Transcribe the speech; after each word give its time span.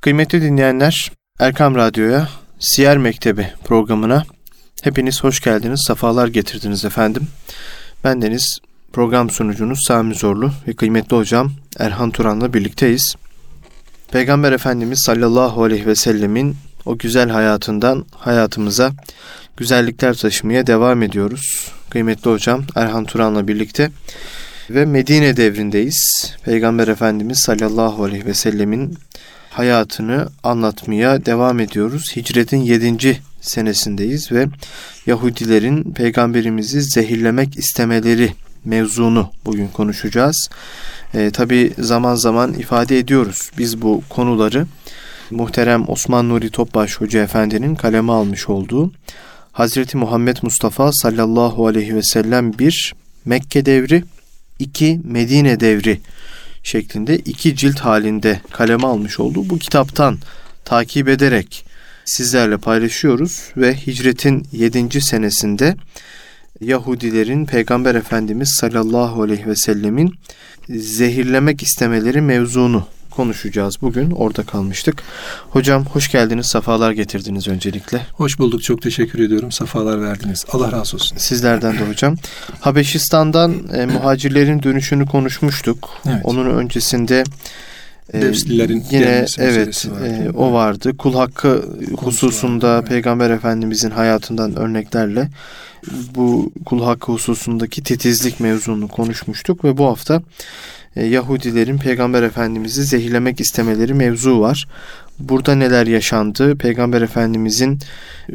Kıymetli 0.00 0.42
dinleyenler, 0.42 1.12
Erkam 1.40 1.74
Radyo'ya, 1.74 2.28
Siyer 2.58 2.98
Mektebi 2.98 3.46
programına 3.64 4.24
hepiniz 4.82 5.24
hoş 5.24 5.40
geldiniz, 5.40 5.84
sefalar 5.86 6.28
getirdiniz 6.28 6.84
efendim. 6.84 7.28
Ben 8.04 8.22
Deniz, 8.22 8.58
program 8.92 9.30
sunucunuz 9.30 9.78
Sami 9.86 10.14
Zorlu 10.14 10.52
ve 10.68 10.72
kıymetli 10.72 11.16
hocam 11.16 11.52
Erhan 11.78 12.10
Turan'la 12.10 12.54
birlikteyiz. 12.54 13.14
Peygamber 14.12 14.52
Efendimiz 14.52 15.02
sallallahu 15.06 15.62
aleyhi 15.62 15.86
ve 15.86 15.94
sellemin 15.94 16.56
o 16.86 16.98
güzel 16.98 17.30
hayatından 17.30 18.06
hayatımıza 18.16 18.92
güzellikler 19.56 20.14
taşımaya 20.16 20.66
devam 20.66 21.02
ediyoruz. 21.02 21.72
Kıymetli 21.90 22.30
hocam 22.30 22.64
Erhan 22.76 23.04
Turan'la 23.04 23.48
birlikte 23.48 23.90
ve 24.70 24.84
Medine 24.84 25.36
devrindeyiz. 25.36 26.32
Peygamber 26.44 26.88
Efendimiz 26.88 27.38
sallallahu 27.38 28.04
aleyhi 28.04 28.26
ve 28.26 28.34
sellemin 28.34 28.98
hayatını 29.60 30.28
anlatmaya 30.42 31.26
devam 31.26 31.60
ediyoruz. 31.60 32.16
Hicretin 32.16 32.56
7. 32.56 33.20
senesindeyiz 33.40 34.32
ve 34.32 34.46
Yahudilerin 35.06 35.92
peygamberimizi 35.92 36.82
zehirlemek 36.82 37.56
istemeleri 37.58 38.32
mevzunu 38.64 39.30
bugün 39.44 39.68
konuşacağız. 39.68 40.48
E, 41.14 41.30
Tabi 41.30 41.72
zaman 41.78 42.14
zaman 42.14 42.52
ifade 42.54 42.98
ediyoruz 42.98 43.50
biz 43.58 43.82
bu 43.82 44.02
konuları 44.08 44.66
muhterem 45.30 45.88
Osman 45.88 46.28
Nuri 46.28 46.50
Topbaş 46.50 47.00
Hoca 47.00 47.22
Efendi'nin 47.22 47.74
kaleme 47.74 48.12
almış 48.12 48.48
olduğu 48.48 48.92
Hazreti 49.52 49.96
Muhammed 49.96 50.36
Mustafa 50.42 50.92
sallallahu 50.92 51.66
aleyhi 51.66 51.94
ve 51.94 52.02
sellem 52.02 52.58
bir 52.58 52.94
Mekke 53.24 53.66
devri, 53.66 54.04
iki 54.58 55.00
Medine 55.04 55.60
devri 55.60 56.00
şeklinde 56.62 57.18
iki 57.18 57.56
cilt 57.56 57.80
halinde 57.80 58.40
kaleme 58.50 58.86
almış 58.86 59.20
olduğu 59.20 59.50
bu 59.50 59.58
kitaptan 59.58 60.18
takip 60.64 61.08
ederek 61.08 61.64
sizlerle 62.04 62.56
paylaşıyoruz 62.56 63.42
ve 63.56 63.76
hicretin 63.76 64.46
7. 64.52 65.00
senesinde 65.00 65.76
Yahudilerin 66.60 67.46
Peygamber 67.46 67.94
Efendimiz 67.94 68.56
sallallahu 68.60 69.22
aleyhi 69.22 69.46
ve 69.46 69.56
sellemin 69.56 70.14
zehirlemek 70.68 71.62
istemeleri 71.62 72.20
mevzunu 72.20 72.86
konuşacağız 73.10 73.82
bugün. 73.82 74.10
Orada 74.10 74.42
kalmıştık. 74.42 75.02
Hocam 75.50 75.84
hoş 75.84 76.10
geldiniz, 76.10 76.46
safalar 76.46 76.92
getirdiniz 76.92 77.48
öncelikle. 77.48 78.06
Hoş 78.12 78.38
bulduk, 78.38 78.62
çok 78.62 78.82
teşekkür 78.82 79.18
ediyorum. 79.18 79.52
Safalar 79.52 80.02
verdiniz. 80.02 80.44
Allah 80.52 80.72
razı 80.72 80.96
olsun. 80.96 81.16
Sizlerden 81.16 81.78
de 81.78 81.88
hocam. 81.88 82.16
Habeşistan'dan 82.60 83.54
e, 83.74 83.86
muhacirlerin 83.94 84.62
dönüşünü 84.62 85.06
konuşmuştuk. 85.06 85.90
Evet. 86.06 86.20
Onun 86.24 86.46
öncesinde 86.50 87.24
e, 88.12 88.22
Devslilerin 88.22 88.84
yine 88.90 89.26
evet 89.38 89.86
vardı. 89.90 90.06
E, 90.06 90.30
o 90.30 90.52
vardı. 90.52 90.96
Kul 90.96 91.14
hakkı 91.14 91.64
hususunda 91.96 92.68
vardı, 92.68 92.88
Peygamber 92.88 93.30
Efendimizin 93.30 93.90
hayatından 93.90 94.56
örneklerle 94.56 95.28
bu 96.14 96.52
kul 96.64 96.84
hakkı 96.84 97.12
hususundaki 97.12 97.82
titizlik 97.82 98.40
mevzunu 98.40 98.88
konuşmuştuk 98.88 99.64
ve 99.64 99.78
bu 99.78 99.86
hafta 99.86 100.22
Yahudilerin 100.96 101.78
Peygamber 101.78 102.22
Efendimiz'i 102.22 102.84
zehirlemek 102.84 103.40
istemeleri 103.40 103.94
mevzu 103.94 104.40
var. 104.40 104.66
Burada 105.18 105.54
neler 105.54 105.86
yaşandı? 105.86 106.58
Peygamber 106.58 107.02
Efendimizin 107.02 107.72
e, 107.72 107.78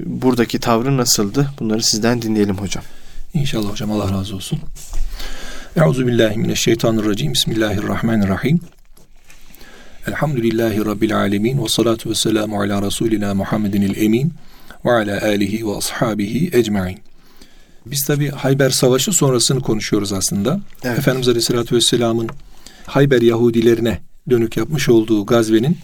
buradaki 0.06 0.60
tavrı 0.60 0.98
nasıldı? 0.98 1.50
Bunları 1.60 1.84
sizden 1.84 2.22
dinleyelim 2.22 2.58
hocam. 2.58 2.84
İnşallah 3.34 3.72
hocam 3.72 3.92
Allah 3.92 4.12
razı 4.12 4.36
olsun. 4.36 4.60
Euzu 5.76 6.08
billahi 6.08 6.38
mineşşeytanirracim. 6.38 7.34
Bismillahirrahmanirrahim. 7.34 8.60
Elhamdülillahi 10.08 10.86
Rabbil 10.86 11.18
alemin 11.18 11.64
ve 11.64 11.68
salatu 11.68 12.10
ve 12.10 12.16
selamu 12.16 12.62
ala 12.62 12.82
Resulina 12.82 13.34
Muhammedinil 13.34 14.04
emin 14.04 14.34
ve 14.86 14.92
ala 14.92 15.22
alihi 15.22 15.68
ve 15.68 15.76
ashabihi 15.78 16.50
ecmain. 16.54 17.00
Biz 17.86 18.04
tabi 18.04 18.30
Hayber 18.30 18.70
Savaşı 18.70 19.12
sonrasını 19.12 19.62
konuşuyoruz 19.62 20.14
aslında. 20.14 20.60
Evet. 20.84 21.00
Efendimiz 21.00 21.28
Aleyhisselatü 21.28 21.76
Vesselam'ın 21.76 22.30
Hayber 22.86 23.22
Yahudilerine 23.22 24.00
dönük 24.30 24.58
yapmış 24.58 24.90
olduğu 24.90 25.26
gazvenin 25.26 25.78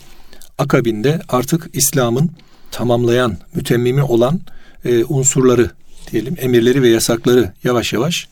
akabinde 0.57 1.22
artık 1.29 1.69
İslam'ın 1.73 2.31
tamamlayan, 2.72 3.38
mütemmimi 3.56 4.03
olan 4.03 4.40
e, 4.85 5.03
unsurları 5.03 5.72
diyelim, 6.11 6.35
emirleri 6.40 6.81
ve 6.81 6.90
yasakları 6.90 7.53
yavaş 7.63 7.94
yavaş 7.94 8.28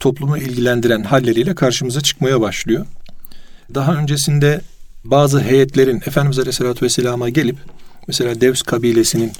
toplumu 0.00 0.38
ilgilendiren 0.38 1.02
halleriyle 1.02 1.54
karşımıza 1.54 2.00
çıkmaya 2.00 2.40
başlıyor. 2.40 2.86
Daha 3.74 3.94
öncesinde 3.94 4.60
bazı 5.04 5.40
heyetlerin 5.40 5.96
Efendimiz 5.96 6.38
Aleyhisselatü 6.38 6.84
Vesselam'a 6.84 7.28
gelip 7.28 7.56
mesela 8.08 8.40
Devs 8.40 8.62
kabilesinin 8.62 9.32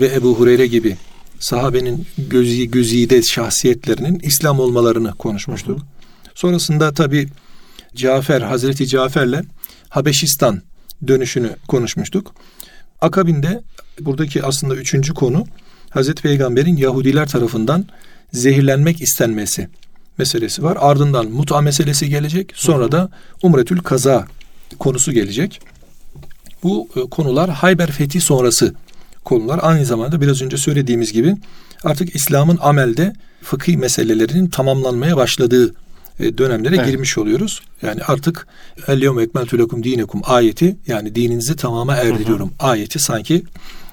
ve 0.00 0.14
Ebu 0.14 0.34
Hureyre 0.34 0.66
gibi 0.66 0.96
sahabenin 1.44 2.06
gözü 2.18 2.64
güzide 2.64 3.22
şahsiyetlerinin 3.22 4.18
İslam 4.18 4.60
olmalarını 4.60 5.12
konuşmuştuk. 5.14 5.80
Sonrasında 6.34 6.92
tabi 6.92 7.28
Cafer, 7.94 8.40
Hazreti 8.40 8.86
Cafer'le 8.86 9.42
Habeşistan 9.88 10.62
dönüşünü 11.08 11.50
konuşmuştuk. 11.68 12.34
Akabinde 13.00 13.62
buradaki 14.00 14.42
aslında 14.42 14.76
üçüncü 14.76 15.14
konu 15.14 15.46
Hazreti 15.90 16.22
Peygamber'in 16.22 16.76
Yahudiler 16.76 17.28
tarafından 17.28 17.86
zehirlenmek 18.32 19.02
istenmesi 19.02 19.68
meselesi 20.18 20.62
var. 20.62 20.76
Ardından 20.80 21.26
mut'a 21.26 21.60
meselesi 21.60 22.08
gelecek. 22.08 22.52
Sonra 22.54 22.92
da 22.92 23.10
Umretül 23.42 23.78
Kaza 23.78 24.26
konusu 24.78 25.12
gelecek. 25.12 25.60
Bu 26.62 26.88
e, 26.96 27.00
konular 27.00 27.50
Hayber 27.50 27.90
Fethi 27.90 28.20
sonrası 28.20 28.74
konular. 29.24 29.60
Aynı 29.62 29.84
zamanda 29.84 30.20
biraz 30.20 30.42
önce 30.42 30.56
söylediğimiz 30.56 31.12
gibi 31.12 31.36
artık 31.84 32.16
İslam'ın 32.16 32.58
amelde 32.60 33.12
fıkhi 33.42 33.76
meselelerinin 33.76 34.46
tamamlanmaya 34.46 35.16
başladığı 35.16 35.74
e, 36.20 36.38
dönemlere 36.38 36.76
evet. 36.76 36.86
girmiş 36.86 37.18
oluyoruz. 37.18 37.60
Yani 37.82 38.02
artık 38.02 38.46
el-yevme 38.88 39.22
ekmeltu 39.22 39.58
lekum 39.58 39.84
dinekum 39.84 40.20
ayeti 40.24 40.76
yani 40.86 41.14
dininizi 41.14 41.56
tamama 41.56 41.96
erdiriyorum 41.96 42.48
hı 42.58 42.64
hı. 42.64 42.68
ayeti 42.68 42.98
sanki 42.98 43.42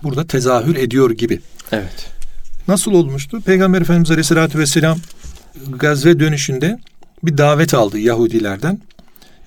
burada 0.03 0.27
tezahür 0.27 0.75
ediyor 0.75 1.11
gibi. 1.11 1.41
Evet. 1.71 2.07
Nasıl 2.67 2.91
olmuştu? 2.91 3.41
Peygamber 3.41 3.81
Efendimiz 3.81 4.11
Aleyhisselatü 4.11 4.59
Vesselam 4.59 4.97
gazve 5.69 6.19
dönüşünde 6.19 6.79
bir 7.23 7.37
davet 7.37 7.73
aldı 7.73 7.99
Yahudilerden. 7.99 8.79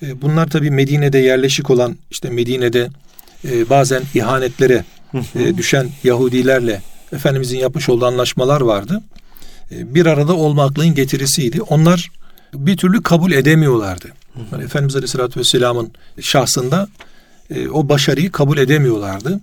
E, 0.03 0.23
bunlar 0.23 0.51
tabi 0.51 0.71
Medine'de 0.71 1.19
yerleşik 1.19 1.71
olan 1.71 1.97
işte 2.11 2.31
Medine'de 2.31 2.89
e, 3.45 3.71
bazen 3.71 4.03
ihanetlere 4.15 4.85
düşen 5.57 5.89
Yahudilerle 6.05 6.83
Efendimizin 7.13 7.59
yapmış 7.59 7.89
olduğu 7.89 8.07
anlaşmalar 8.07 8.61
vardı. 8.61 9.03
Bir 9.71 10.07
arada 10.07 10.35
olmaklığın 10.35 10.95
getirisiydi. 10.95 11.63
Onlar 11.63 12.11
bir 12.55 12.77
türlü 12.77 13.03
kabul 13.03 13.33
edemiyorlardı. 13.33 14.13
Yani 14.53 14.65
Efendimiz 14.65 14.97
Aleyhisselatü 14.97 15.41
Vesselam'ın 15.41 15.93
şahsında 16.21 16.89
e, 17.51 17.69
o 17.69 17.89
başarıyı 17.89 18.33
kabul 18.33 18.59
edemiyorlardı. 18.59 19.41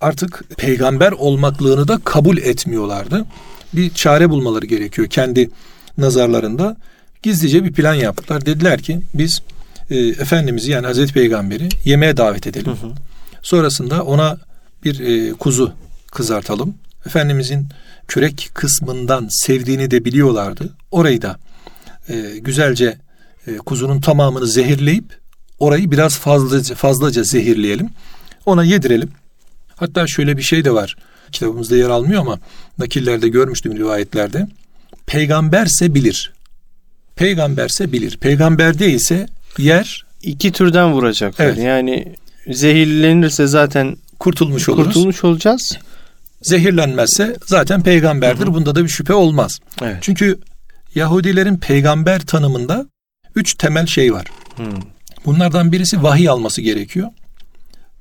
Artık 0.00 0.44
peygamber 0.56 1.12
olmaklığını 1.12 1.88
da 1.88 2.00
kabul 2.04 2.38
etmiyorlardı. 2.38 3.24
Bir 3.72 3.94
çare 3.94 4.30
bulmaları 4.30 4.66
gerekiyor 4.66 5.08
kendi 5.08 5.50
nazarlarında. 5.98 6.76
Gizlice 7.22 7.64
bir 7.64 7.72
plan 7.72 7.94
yaptılar. 7.94 8.46
Dediler 8.46 8.82
ki 8.82 9.00
biz 9.14 9.42
e, 9.90 9.96
Efendimiz'i 9.98 10.70
yani 10.70 10.86
Hazreti 10.86 11.12
Peygamber'i 11.12 11.68
yemeğe 11.84 12.16
davet 12.16 12.46
edelim. 12.46 12.66
Hı 12.66 12.86
hı. 12.86 12.90
Sonrasında 13.42 14.04
ona 14.04 14.38
bir 14.84 15.00
e, 15.00 15.32
kuzu 15.32 15.72
kızartalım. 16.12 16.74
Efendimizin 17.06 17.68
kürek 18.08 18.50
kısmından 18.54 19.28
sevdiğini 19.30 19.90
de 19.90 20.04
biliyorlardı. 20.04 20.76
Orayı 20.90 21.22
da 21.22 21.38
e, 22.08 22.38
güzelce 22.38 22.98
e, 23.46 23.56
kuzunun 23.56 24.00
tamamını 24.00 24.46
zehirleyip 24.46 25.04
orayı 25.58 25.90
biraz 25.90 26.18
fazlaca, 26.18 26.74
fazlaca 26.74 27.22
zehirleyelim. 27.22 27.88
Ona 28.46 28.64
yedirelim. 28.64 29.10
Hatta 29.76 30.06
şöyle 30.06 30.36
bir 30.36 30.42
şey 30.42 30.64
de 30.64 30.70
var. 30.70 30.96
Kitabımızda 31.32 31.76
yer 31.76 31.88
almıyor 31.88 32.20
ama 32.20 32.38
nakillerde 32.78 33.28
görmüştüm 33.28 33.76
rivayetlerde. 33.78 34.46
Peygamberse 35.06 35.94
bilir. 35.94 36.32
Peygamberse 37.16 37.92
bilir. 37.92 38.16
Peygamber 38.16 38.78
değilse 38.78 39.26
yer. 39.58 40.06
iki 40.22 40.52
türden 40.52 40.92
vuracaklar. 40.92 41.46
Evet. 41.46 41.58
Yani 41.58 42.14
zehirlenirse 42.50 43.46
zaten 43.46 43.96
kurtulmuş 44.20 44.68
oluruz. 44.68 44.86
Kurtulmuş 44.86 45.24
olacağız. 45.24 45.78
Zehirlenmezse 46.42 47.36
zaten 47.46 47.82
peygamberdir. 47.82 48.46
Hı 48.46 48.50
hı. 48.50 48.54
Bunda 48.54 48.74
da 48.74 48.84
bir 48.84 48.88
şüphe 48.88 49.14
olmaz. 49.14 49.60
Evet. 49.82 49.98
Çünkü 50.00 50.38
Yahudilerin 50.94 51.56
peygamber 51.56 52.20
tanımında 52.20 52.86
üç 53.34 53.54
temel 53.54 53.86
şey 53.86 54.12
var. 54.12 54.26
Hmm. 54.56 54.66
Bunlardan 55.24 55.72
birisi 55.72 56.02
vahiy 56.02 56.28
alması 56.28 56.62
gerekiyor. 56.62 57.08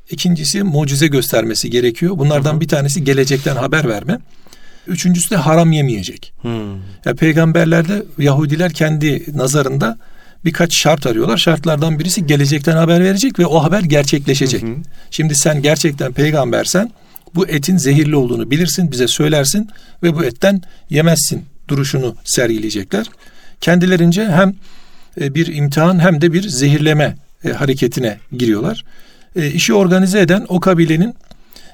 İkincisi 0.10 0.63
mucize 0.63 1.07
göstermesi 1.07 1.69
gerekiyor. 1.69 2.18
Bunlardan 2.18 2.54
hmm. 2.54 2.62
bir 2.62 2.68
tanesi 2.68 3.04
gelecekten 3.04 3.56
haber 3.56 3.89
verme. 3.89 4.19
Üçüncüsü 4.88 5.30
de 5.30 5.36
haram 5.36 5.71
yemeyecek. 5.71 6.33
Hmm. 6.42 6.71
Yani 7.06 7.16
peygamberlerde 7.19 8.04
Yahudiler 8.18 8.74
kendi 8.74 9.38
nazarında 9.38 9.98
birkaç 10.45 10.75
şart 10.75 11.06
arıyorlar. 11.07 11.38
Şartlardan 11.38 12.00
birisi 12.00 12.27
gelecekten 12.27 12.75
haber 12.75 13.03
verecek 13.03 13.39
ve 13.39 13.45
o 13.45 13.63
haber 13.63 13.81
gerçekleşecek. 13.81 14.62
Hı 14.62 14.68
hı. 14.68 14.75
Şimdi 15.12 15.36
sen 15.36 15.62
gerçekten 15.62 16.13
peygambersen 16.13 16.91
bu 17.36 17.47
etin 17.47 17.77
zehirli 17.77 18.15
olduğunu 18.15 18.51
bilirsin, 18.51 18.91
bize 18.91 19.07
söylersin 19.07 19.69
ve 20.03 20.15
bu 20.15 20.24
etten 20.24 20.62
yemezsin 20.89 21.45
duruşunu 21.68 22.15
sergileyecekler. 22.25 23.06
Kendilerince 23.62 24.27
hem 24.27 24.56
e, 25.21 25.36
bir 25.36 25.56
imtihan 25.56 26.00
hem 26.00 26.21
de 26.21 26.33
bir 26.33 26.50
zehirleme 26.50 27.18
e, 27.45 27.50
hareketine 27.50 28.18
giriyorlar. 28.31 28.85
E, 29.35 29.51
işi 29.51 29.74
organize 29.74 30.19
eden 30.19 30.45
o 30.50 30.59
kabilenin 30.59 31.15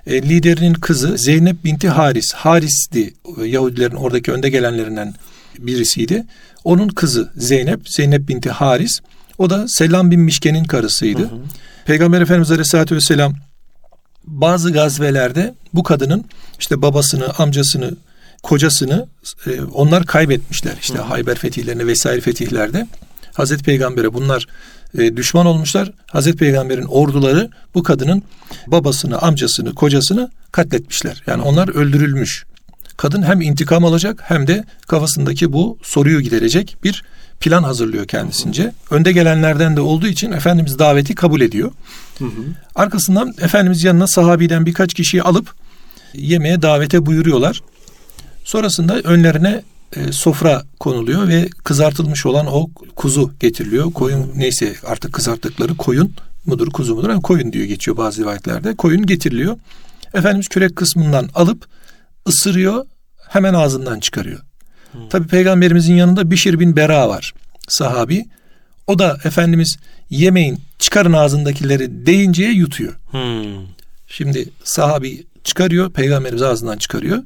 liderinin 0.08 0.74
kızı 0.74 1.18
Zeynep 1.18 1.64
binti 1.64 1.90
Haris. 1.90 2.34
Haris'ti 2.34 3.14
Yahudilerin 3.46 3.96
oradaki 3.96 4.32
önde 4.32 4.50
gelenlerinden 4.50 5.14
birisiydi. 5.60 6.26
Onun 6.64 6.88
kızı 6.88 7.32
Zeynep, 7.36 7.90
Zeynep 7.90 8.28
binti 8.28 8.50
Haris. 8.50 9.00
O 9.38 9.50
da 9.50 9.68
Selam 9.68 10.12
bin 10.12 10.20
Mişke'nin 10.20 10.64
karısıydı. 10.64 11.22
Hı 11.22 11.26
hı. 11.26 11.40
Peygamber 11.86 12.22
Efendimiz 12.22 12.52
Aleyhisselatü 12.52 12.96
Vesselam 12.96 13.34
bazı 14.24 14.72
gazvelerde 14.72 15.56
bu 15.74 15.84
kadının 15.84 16.26
işte 16.60 16.82
babasını, 16.82 17.34
amcasını, 17.38 17.96
kocasını 18.44 19.08
e, 19.48 19.62
onlar 19.62 20.06
kaybetmişler. 20.06 20.74
İşte 20.82 20.98
hı. 20.98 21.02
Hayber 21.02 21.36
fetihlerine 21.36 21.88
vesaire 21.88 22.22
fetihlerde. 22.22 22.88
Hazreti 23.34 23.64
Peygamber'e 23.64 24.14
bunlar 24.14 24.48
e, 24.98 25.18
düşman 25.18 25.46
olmuşlar. 25.46 25.92
Hazreti 26.08 26.38
Peygamber'in 26.38 26.86
orduları 26.86 27.50
bu 27.74 27.84
kadının 27.84 28.24
babasını, 28.68 29.20
amcasını, 29.20 29.76
kocasını 29.76 30.32
katletmişler. 30.52 31.24
Yani 31.28 31.42
onlar 31.42 31.68
öldürülmüş. 31.68 32.46
Kadın 32.98 33.24
hem 33.24 33.42
intikam 33.42 33.86
alacak 33.86 34.24
hem 34.24 34.48
de 34.48 34.64
kafasındaki 34.88 35.54
bu 35.54 35.78
soruyu 35.84 36.22
giderecek 36.22 36.78
bir 36.84 37.04
plan 37.40 37.64
hazırlıyor 37.64 38.08
kendisince. 38.08 38.74
Önde 38.92 39.12
gelenlerden 39.12 39.76
de 39.76 39.82
olduğu 39.82 40.08
için 40.08 40.32
Efendimiz 40.32 40.80
daveti 40.80 41.16
kabul 41.16 41.42
ediyor. 41.42 41.72
Hı 42.20 42.26
hı. 42.26 42.30
Arkasından 42.76 43.34
Efendimiz 43.42 43.84
yanına 43.84 44.08
sahabiden 44.08 44.66
birkaç 44.66 44.94
kişiyi 44.94 45.24
alıp 45.24 45.54
yemeğe 46.14 46.62
davete 46.62 47.06
buyuruyorlar. 47.06 47.62
Sonrasında 48.44 49.00
önlerine 49.00 49.64
e, 49.96 50.12
sofra 50.12 50.64
konuluyor 50.80 51.28
ve 51.28 51.50
kızartılmış 51.64 52.26
olan 52.26 52.48
o 52.48 52.70
kuzu 52.96 53.32
getiriliyor. 53.40 53.94
Koyun 53.94 54.32
neyse 54.36 54.76
artık 54.86 55.14
kızarttıkları 55.14 55.78
koyun 55.78 56.14
mudur 56.46 56.72
kuzu 56.72 56.96
mudur? 56.96 57.10
Yani 57.10 57.22
koyun 57.22 57.54
diyor 57.54 57.66
geçiyor 57.66 57.98
bazı 57.98 58.22
rivayetlerde. 58.22 58.76
Koyun 58.76 59.06
getiriliyor. 59.06 59.58
Efendimiz 60.14 60.48
kürek 60.48 60.76
kısmından 60.76 61.30
alıp 61.36 61.68
ısırıyor 62.28 62.86
hemen 63.30 63.54
ağzından 63.54 64.00
çıkarıyor. 64.00 64.40
Hmm. 64.92 65.10
Tabi 65.10 65.28
peygamberimizin 65.28 65.96
yanında 65.96 66.32
Bişir 66.32 66.60
bin 66.60 66.76
Bera 66.76 67.10
var 67.10 67.34
sahabi. 67.68 68.26
O 68.88 69.00
da 69.00 69.18
Efendimiz 69.24 69.78
yemeğin 70.10 70.62
çıkarın 70.80 71.14
ağzındakileri 71.14 72.06
deyinceye 72.06 72.52
yutuyor. 72.52 72.94
Hmm. 73.12 73.68
Şimdi 74.08 74.50
sahabi 74.64 75.24
çıkarıyor 75.44 75.92
peygamberimiz 75.92 76.42
ağzından 76.42 76.78
çıkarıyor 76.78 77.24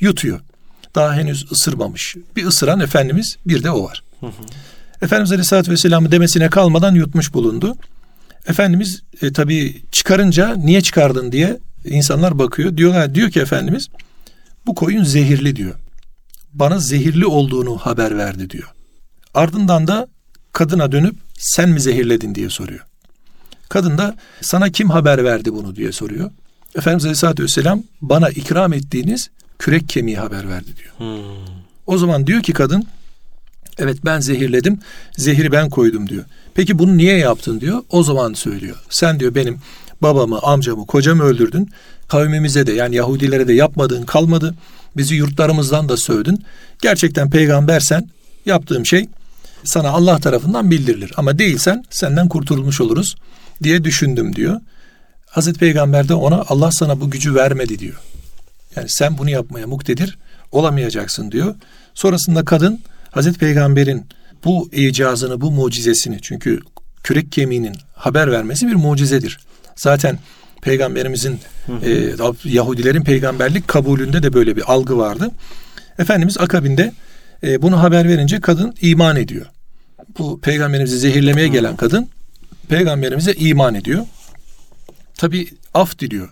yutuyor. 0.00 0.40
Daha 0.94 1.14
henüz 1.14 1.52
ısırmamış. 1.52 2.16
Bir 2.36 2.46
ısıran 2.46 2.80
Efendimiz 2.80 3.36
bir 3.46 3.62
de 3.62 3.70
o 3.70 3.84
var. 3.84 4.02
Hı. 4.20 4.26
Efendimiz 5.02 5.32
Aleyhisselatü 5.32 5.70
Vesselam'ı 5.70 6.12
demesine 6.12 6.50
kalmadan 6.50 6.94
yutmuş 6.94 7.34
bulundu. 7.34 7.76
Efendimiz 8.48 9.02
e, 9.22 9.32
tabii 9.32 9.82
çıkarınca 9.92 10.54
niye 10.56 10.80
çıkardın 10.80 11.32
diye 11.32 11.58
insanlar 11.84 12.38
bakıyor. 12.38 12.76
Diyorlar 12.76 13.14
diyor 13.14 13.30
ki 13.30 13.40
Efendimiz 13.40 13.88
bu 14.66 14.74
koyun 14.74 15.04
zehirli 15.04 15.56
diyor. 15.56 15.74
Bana 16.52 16.78
zehirli 16.78 17.26
olduğunu 17.26 17.78
haber 17.78 18.18
verdi 18.18 18.50
diyor. 18.50 18.68
Ardından 19.34 19.86
da 19.86 20.08
kadına 20.52 20.92
dönüp 20.92 21.16
sen 21.38 21.68
mi 21.68 21.80
zehirledin 21.80 22.34
diye 22.34 22.50
soruyor. 22.50 22.86
Kadın 23.68 23.98
da 23.98 24.16
sana 24.40 24.70
kim 24.70 24.90
haber 24.90 25.24
verdi 25.24 25.52
bunu 25.52 25.76
diye 25.76 25.92
soruyor. 25.92 26.30
Efendimiz 26.76 27.04
Aleyhisselatü 27.04 27.42
Vesselam 27.42 27.82
bana 28.00 28.30
ikram 28.30 28.72
ettiğiniz 28.72 29.30
kürek 29.58 29.88
kemiği 29.88 30.16
haber 30.16 30.48
verdi 30.48 30.70
diyor. 30.76 30.98
Hmm. 30.98 31.56
O 31.86 31.98
zaman 31.98 32.26
diyor 32.26 32.42
ki 32.42 32.52
kadın 32.52 32.86
evet 33.78 33.98
ben 34.04 34.20
zehirledim 34.20 34.78
zehri 35.16 35.52
ben 35.52 35.70
koydum 35.70 36.08
diyor. 36.08 36.24
Peki 36.54 36.78
bunu 36.78 36.96
niye 36.96 37.16
yaptın 37.16 37.60
diyor. 37.60 37.82
O 37.90 38.02
zaman 38.02 38.32
söylüyor. 38.32 38.76
Sen 38.90 39.20
diyor 39.20 39.34
benim 39.34 39.58
babamı, 40.02 40.38
amcamı, 40.42 40.86
kocamı 40.86 41.22
öldürdün. 41.22 41.70
Kavmimize 42.08 42.66
de 42.66 42.72
yani 42.72 42.96
Yahudilere 42.96 43.48
de 43.48 43.52
yapmadığın 43.52 44.02
kalmadı. 44.02 44.54
Bizi 44.96 45.14
yurtlarımızdan 45.14 45.88
da 45.88 45.96
sövdün. 45.96 46.44
Gerçekten 46.82 47.30
peygambersen 47.30 48.10
yaptığım 48.46 48.86
şey 48.86 49.08
sana 49.64 49.90
Allah 49.90 50.18
tarafından 50.18 50.70
bildirilir. 50.70 51.12
Ama 51.16 51.38
değilsen 51.38 51.84
senden 51.90 52.28
kurtulmuş 52.28 52.80
oluruz 52.80 53.16
diye 53.62 53.84
düşündüm 53.84 54.36
diyor. 54.36 54.60
Hazreti 55.26 55.58
Peygamber 55.58 56.08
de 56.08 56.14
ona 56.14 56.44
Allah 56.48 56.72
sana 56.72 57.00
bu 57.00 57.10
gücü 57.10 57.34
vermedi 57.34 57.78
diyor. 57.78 58.00
Yani 58.76 58.88
sen 58.88 59.18
bunu 59.18 59.30
yapmaya 59.30 59.66
muktedir 59.66 60.18
olamayacaksın 60.52 61.32
diyor. 61.32 61.54
Sonrasında 61.94 62.44
kadın 62.44 62.80
Hazreti 63.10 63.38
Peygamber'in 63.38 64.06
bu 64.44 64.68
icazını, 64.72 65.40
bu 65.40 65.50
mucizesini 65.50 66.18
çünkü 66.22 66.60
kürek 67.02 67.32
kemiğinin 67.32 67.76
haber 67.94 68.32
vermesi 68.32 68.66
bir 68.66 68.74
mucizedir. 68.74 69.38
Zaten 69.76 70.18
peygamberimizin 70.62 71.40
e, 71.82 72.10
Yahudilerin 72.44 73.04
peygamberlik 73.04 73.68
kabulünde 73.68 74.22
de 74.22 74.32
böyle 74.32 74.56
bir 74.56 74.72
algı 74.72 74.98
vardı. 74.98 75.30
Efendimiz 75.98 76.38
akabinde 76.38 76.92
e, 77.42 77.62
bunu 77.62 77.82
haber 77.82 78.08
verince 78.08 78.40
kadın 78.40 78.74
iman 78.80 79.16
ediyor. 79.16 79.46
Bu 80.18 80.40
peygamberimizi 80.40 80.98
zehirlemeye 80.98 81.48
gelen 81.48 81.76
kadın 81.76 82.08
peygamberimize 82.68 83.32
iman 83.32 83.74
ediyor. 83.74 84.06
Tabi 85.14 85.48
af 85.74 85.98
diliyor 85.98 86.28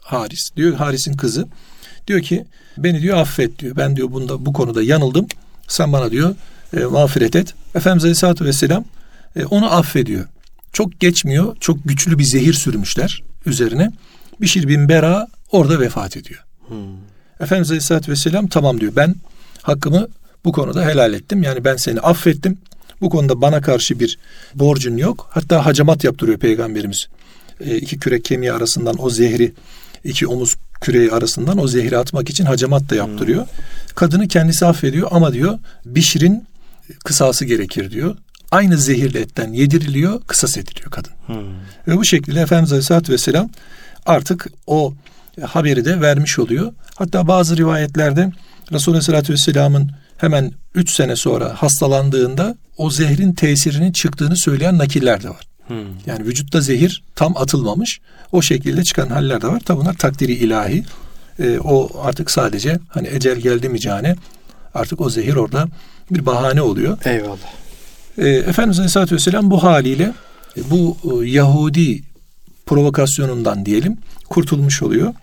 Haris. 0.00 0.56
Diyor 0.56 0.74
Haris'in 0.74 1.12
kızı. 1.12 1.48
Diyor 2.06 2.20
ki 2.20 2.44
beni 2.78 3.02
diyor 3.02 3.16
affet 3.18 3.58
diyor. 3.58 3.76
Ben 3.76 3.96
diyor 3.96 4.12
bunda 4.12 4.46
bu 4.46 4.52
konuda 4.52 4.82
yanıldım. 4.82 5.26
Sen 5.68 5.92
bana 5.92 6.10
diyor 6.10 6.34
e, 6.76 6.80
mağfiret 6.80 7.36
et. 7.36 7.54
Efendimiz 7.74 8.04
Aleyhisselatü 8.04 8.44
Vesselam 8.44 8.84
e, 9.36 9.44
onu 9.44 9.74
affediyor. 9.74 10.26
Çok 10.72 11.00
geçmiyor. 11.00 11.56
Çok 11.60 11.78
güçlü 11.84 12.18
bir 12.18 12.24
zehir 12.24 12.52
sürmüşler 12.52 13.22
üzerine. 13.46 13.92
Bişir 14.40 14.68
bin 14.68 14.88
Bera 14.88 15.28
orada 15.50 15.80
vefat 15.80 16.16
ediyor. 16.16 16.44
Hmm. 16.68 16.76
Efendimiz 17.40 17.70
Aleyhisselatü 17.70 18.12
Vesselam 18.12 18.46
tamam 18.46 18.80
diyor. 18.80 18.92
Ben 18.96 19.14
hakkımı 19.62 20.08
bu 20.44 20.52
konuda 20.52 20.86
helal 20.86 21.14
ettim. 21.14 21.42
Yani 21.42 21.64
ben 21.64 21.76
seni 21.76 22.00
affettim. 22.00 22.58
Bu 23.00 23.10
konuda 23.10 23.40
bana 23.40 23.60
karşı 23.60 24.00
bir 24.00 24.18
borcun 24.54 24.96
yok. 24.96 25.30
Hatta 25.30 25.66
hacamat 25.66 26.04
yaptırıyor 26.04 26.38
Peygamberimiz. 26.38 27.08
E, 27.60 27.76
iki 27.76 27.98
kürek 27.98 28.24
kemiği 28.24 28.52
arasından 28.52 28.96
o 28.98 29.10
zehri 29.10 29.52
iki 30.04 30.26
omuz 30.26 30.54
küreği 30.80 31.12
arasından 31.12 31.58
o 31.58 31.68
zehri 31.68 31.98
atmak 31.98 32.30
için 32.30 32.44
hacamat 32.44 32.90
da 32.90 32.94
yaptırıyor. 32.94 33.40
Hmm. 33.40 33.94
Kadını 33.94 34.28
kendisi 34.28 34.66
affediyor 34.66 35.08
ama 35.10 35.32
diyor 35.32 35.58
Bişir'in 35.84 36.44
kısası 37.04 37.44
gerekir 37.44 37.90
diyor. 37.90 38.16
Aynı 38.52 38.78
zehirli 38.78 39.18
etten 39.18 39.52
yediriliyor, 39.52 40.20
kısas 40.22 40.56
ediliyor 40.58 40.90
kadın. 40.90 41.12
Hmm. 41.26 41.36
Ve 41.88 41.96
bu 41.96 42.04
şekilde 42.04 42.40
Efendimiz 42.40 42.72
Aleyhisselatü 42.72 43.12
Vesselam 43.12 43.50
artık 44.06 44.46
o 44.66 44.94
haberi 45.42 45.84
de 45.84 46.00
vermiş 46.00 46.38
oluyor. 46.38 46.72
Hatta 46.94 47.28
bazı 47.28 47.56
rivayetlerde 47.56 48.32
Resulullah 48.72 48.96
Aleyhisselatü 48.96 49.32
Vesselam'ın 49.32 49.90
hemen 50.16 50.52
üç 50.74 50.90
sene 50.90 51.16
sonra 51.16 51.54
hastalandığında 51.62 52.56
o 52.76 52.90
zehrin 52.90 53.32
tesirinin 53.32 53.92
çıktığını 53.92 54.36
söyleyen 54.36 54.78
nakiller 54.78 55.22
de 55.22 55.28
var. 55.28 55.46
Hmm. 55.66 55.76
Yani 56.06 56.26
vücutta 56.26 56.60
zehir 56.60 57.02
tam 57.14 57.36
atılmamış. 57.36 58.00
O 58.32 58.42
şekilde 58.42 58.84
çıkan 58.84 59.08
haller 59.08 59.42
de 59.42 59.46
var. 59.46 59.60
Tabi 59.60 59.80
bunlar 59.80 59.94
takdiri 59.94 60.32
ilahi. 60.32 60.84
E, 61.38 61.58
o 61.58 61.90
artık 62.02 62.30
sadece 62.30 62.78
hani 62.88 63.08
ecel 63.08 63.38
geldi 63.38 63.68
mi 63.68 63.80
cane 63.80 64.16
artık 64.74 65.00
o 65.00 65.10
zehir 65.10 65.34
orada 65.34 65.68
bir 66.10 66.26
bahane 66.26 66.62
oluyor. 66.62 66.98
Eyvallah. 67.04 67.61
E, 68.18 68.28
Efendimiz 68.28 68.78
Aleyhisselatü 68.78 69.14
Vesselam 69.14 69.50
bu 69.50 69.62
haliyle 69.62 70.12
e, 70.56 70.70
bu 70.70 70.96
e, 71.04 71.28
Yahudi 71.28 72.02
provokasyonundan 72.66 73.66
diyelim 73.66 73.98
kurtulmuş 74.28 74.82
oluyor. 74.82 75.14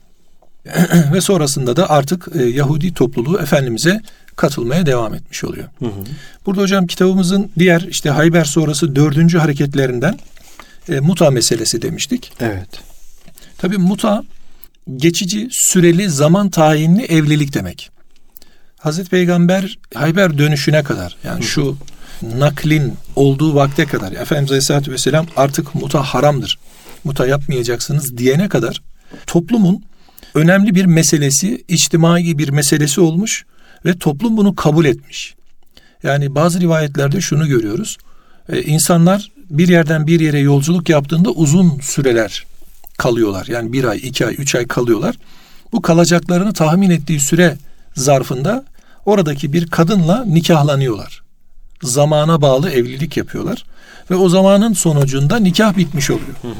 Ve 1.13 1.21
sonrasında 1.21 1.75
da 1.75 1.89
artık 1.89 2.27
e, 2.35 2.43
Yahudi 2.43 2.93
topluluğu 2.93 3.39
Efendimiz'e 3.39 4.01
katılmaya 4.35 4.85
devam 4.85 5.13
etmiş 5.13 5.43
oluyor. 5.43 5.67
Hı 5.79 5.85
hı. 5.85 6.03
Burada 6.45 6.61
hocam 6.61 6.87
kitabımızın 6.87 7.51
diğer 7.59 7.81
işte 7.81 8.09
Hayber 8.09 8.45
sonrası 8.45 8.95
dördüncü 8.95 9.37
hareketlerinden 9.37 10.19
e, 10.89 10.99
muta 10.99 11.31
meselesi 11.31 11.81
demiştik. 11.81 12.31
Evet. 12.39 12.69
Tabi 13.57 13.77
muta 13.77 14.23
geçici 14.95 15.47
süreli 15.51 16.09
zaman 16.09 16.49
tayinli 16.49 17.05
evlilik 17.05 17.53
demek. 17.53 17.89
Hazreti 18.77 19.09
Peygamber 19.09 19.79
Hayber 19.93 20.37
dönüşüne 20.37 20.83
kadar 20.83 21.17
yani 21.23 21.43
şu 21.43 21.77
naklin 22.21 22.93
olduğu 23.15 23.55
vakte 23.55 23.85
kadar 23.85 24.11
Efendimiz 24.11 24.51
Aleyhisselatü 24.51 24.91
Vesselam 24.91 25.27
artık 25.35 25.75
muta 25.75 26.03
haramdır. 26.03 26.59
Muta 27.03 27.27
yapmayacaksınız 27.27 28.17
diyene 28.17 28.49
kadar 28.49 28.81
toplumun 29.27 29.83
önemli 30.35 30.75
bir 30.75 30.85
meselesi, 30.85 31.63
içtimai 31.67 32.37
bir 32.37 32.49
meselesi 32.49 33.01
olmuş 33.01 33.45
ve 33.85 33.97
toplum 33.97 34.37
bunu 34.37 34.55
kabul 34.55 34.85
etmiş. 34.85 35.35
Yani 36.03 36.35
bazı 36.35 36.61
rivayetlerde 36.61 37.21
şunu 37.21 37.47
görüyoruz. 37.47 37.97
e, 38.49 38.61
insanlar 38.61 39.31
bir 39.49 39.67
yerden 39.67 40.07
bir 40.07 40.19
yere 40.19 40.39
yolculuk 40.39 40.89
yaptığında 40.89 41.29
uzun 41.29 41.79
süreler 41.79 42.45
kalıyorlar. 42.97 43.47
Yani 43.47 43.73
bir 43.73 43.83
ay, 43.83 43.97
iki 43.97 44.25
ay, 44.25 44.35
üç 44.37 44.55
ay 44.55 44.67
kalıyorlar. 44.67 45.15
Bu 45.71 45.81
kalacaklarını 45.81 46.53
tahmin 46.53 46.89
ettiği 46.89 47.19
süre 47.19 47.57
zarfında 47.95 48.65
oradaki 49.05 49.53
bir 49.53 49.67
kadınla 49.67 50.25
nikahlanıyorlar. 50.25 51.21
Zamana 51.83 52.41
bağlı 52.41 52.71
evlilik 52.71 53.17
yapıyorlar 53.17 53.65
ve 54.11 54.15
o 54.15 54.29
zamanın 54.29 54.73
sonucunda 54.73 55.39
nikah 55.39 55.77
bitmiş 55.77 56.09
oluyor. 56.09 56.35
Hı 56.41 56.47
hı. 56.47 56.53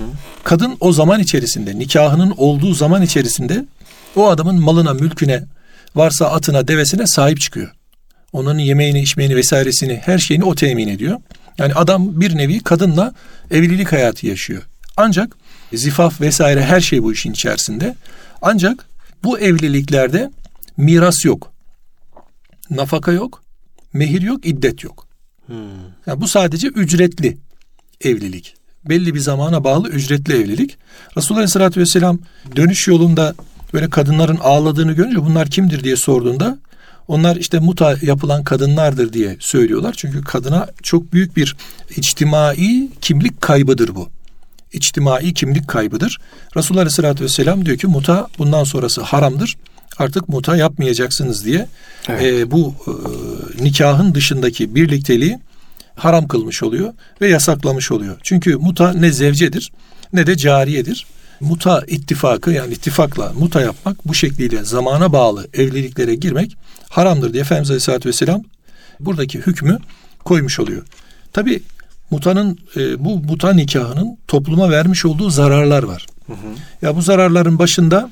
Kadın 0.43 0.77
o 0.79 0.93
zaman 0.93 1.19
içerisinde 1.19 1.79
nikahının 1.79 2.33
olduğu 2.37 2.73
zaman 2.73 3.01
içerisinde 3.01 3.65
o 4.15 4.29
adamın 4.29 4.61
malına, 4.61 4.93
mülküne, 4.93 5.43
varsa 5.95 6.25
atına, 6.25 6.67
devesine 6.67 7.07
sahip 7.07 7.41
çıkıyor. 7.41 7.71
Onun 8.33 8.57
yemeğini, 8.57 9.01
içmeğini 9.01 9.35
vesairesini, 9.35 10.01
her 10.05 10.17
şeyini 10.17 10.43
o 10.43 10.55
temin 10.55 10.87
ediyor. 10.87 11.19
Yani 11.57 11.73
adam 11.73 12.21
bir 12.21 12.37
nevi 12.37 12.59
kadınla 12.59 13.13
evlilik 13.51 13.91
hayatı 13.91 14.27
yaşıyor. 14.27 14.63
Ancak 14.97 15.37
zifaf 15.73 16.21
vesaire 16.21 16.63
her 16.63 16.81
şey 16.81 17.03
bu 17.03 17.13
işin 17.13 17.31
içerisinde. 17.31 17.95
Ancak 18.41 18.85
bu 19.23 19.39
evliliklerde 19.39 20.31
miras 20.77 21.25
yok. 21.25 21.51
Nafaka 22.69 23.11
yok, 23.11 23.43
mehir 23.93 24.21
yok, 24.21 24.45
iddet 24.45 24.83
yok. 24.83 25.08
Hmm. 25.49 25.57
Yani 26.07 26.21
bu 26.21 26.27
sadece 26.27 26.67
ücretli 26.67 27.37
evlilik. 28.01 28.55
Belli 28.89 29.13
bir 29.13 29.19
zamana 29.19 29.63
bağlı 29.63 29.89
ücretli 29.89 30.33
evlilik. 30.33 30.77
Resulullah 31.17 31.39
Aleyhisselatü 31.39 31.79
Vesselam 31.79 32.19
dönüş 32.55 32.87
yolunda 32.87 33.35
böyle 33.73 33.89
kadınların 33.89 34.37
ağladığını 34.41 34.93
görünce 34.93 35.25
bunlar 35.25 35.49
kimdir 35.49 35.83
diye 35.83 35.95
sorduğunda 35.95 36.59
onlar 37.07 37.35
işte 37.35 37.59
muta 37.59 37.95
yapılan 38.01 38.43
kadınlardır 38.43 39.13
diye 39.13 39.37
söylüyorlar. 39.39 39.93
Çünkü 39.97 40.21
kadına 40.21 40.67
çok 40.83 41.13
büyük 41.13 41.37
bir 41.37 41.55
içtimai 41.97 42.89
kimlik 43.01 43.41
kaybıdır 43.41 43.95
bu. 43.95 44.09
İçtimai 44.73 45.33
kimlik 45.33 45.67
kaybıdır. 45.67 46.17
Resulullah 46.57 46.81
Aleyhisselatü 46.81 47.23
Vesselam 47.23 47.65
diyor 47.65 47.77
ki 47.77 47.87
muta 47.87 48.27
bundan 48.37 48.63
sonrası 48.63 49.01
haramdır. 49.01 49.57
Artık 49.99 50.29
muta 50.29 50.55
yapmayacaksınız 50.57 51.45
diye 51.45 51.67
evet. 52.09 52.23
e, 52.23 52.51
bu 52.51 52.75
e, 52.87 53.63
nikahın 53.63 54.15
dışındaki 54.15 54.75
birlikteliği 54.75 55.39
haram 55.95 56.27
kılmış 56.27 56.63
oluyor 56.63 56.93
ve 57.21 57.29
yasaklamış 57.29 57.91
oluyor. 57.91 58.17
Çünkü 58.23 58.55
muta 58.55 58.93
ne 58.93 59.11
zevcedir 59.11 59.71
ne 60.13 60.27
de 60.27 60.37
cariyedir 60.37 61.05
muta 61.39 61.83
ittifakı 61.87 62.51
yani 62.51 62.73
ittifakla 62.73 63.33
muta 63.33 63.61
yapmak 63.61 64.07
bu 64.07 64.13
şekliyle 64.13 64.63
zamana 64.63 65.13
bağlı 65.13 65.47
evliliklere 65.53 66.15
girmek 66.15 66.57
haramdır 66.89 67.33
diye 67.33 67.41
Efendimiz 67.41 67.69
Aleyhisselatü 67.69 68.09
Vesselam 68.09 68.43
buradaki 68.99 69.39
hükmü 69.39 69.79
koymuş 70.25 70.59
oluyor. 70.59 70.83
Tabi 71.33 71.63
mutanın 72.11 72.57
e, 72.75 73.05
bu 73.05 73.17
muta 73.17 73.53
nikahının 73.53 74.17
topluma 74.27 74.69
vermiş 74.69 75.05
olduğu 75.05 75.29
zararlar 75.29 75.83
var. 75.83 76.05
Hı 76.27 76.33
hı. 76.33 76.37
Ya 76.81 76.95
bu 76.95 77.01
zararların 77.01 77.59
başında 77.59 78.11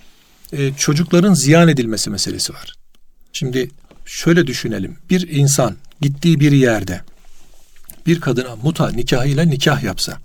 e, 0.53 0.73
çocukların 0.73 1.33
ziyan 1.33 1.67
edilmesi 1.67 2.09
meselesi 2.09 2.53
var. 2.53 2.73
Şimdi 3.33 3.69
şöyle 4.05 4.47
düşünelim. 4.47 4.97
Bir 5.09 5.29
insan 5.29 5.75
gittiği 6.01 6.39
bir 6.39 6.51
yerde 6.51 7.01
bir 8.05 8.21
kadına 8.21 8.55
muta 8.55 8.91
nikahıyla 8.91 9.43
nikah 9.43 9.83
yapsa 9.83 10.17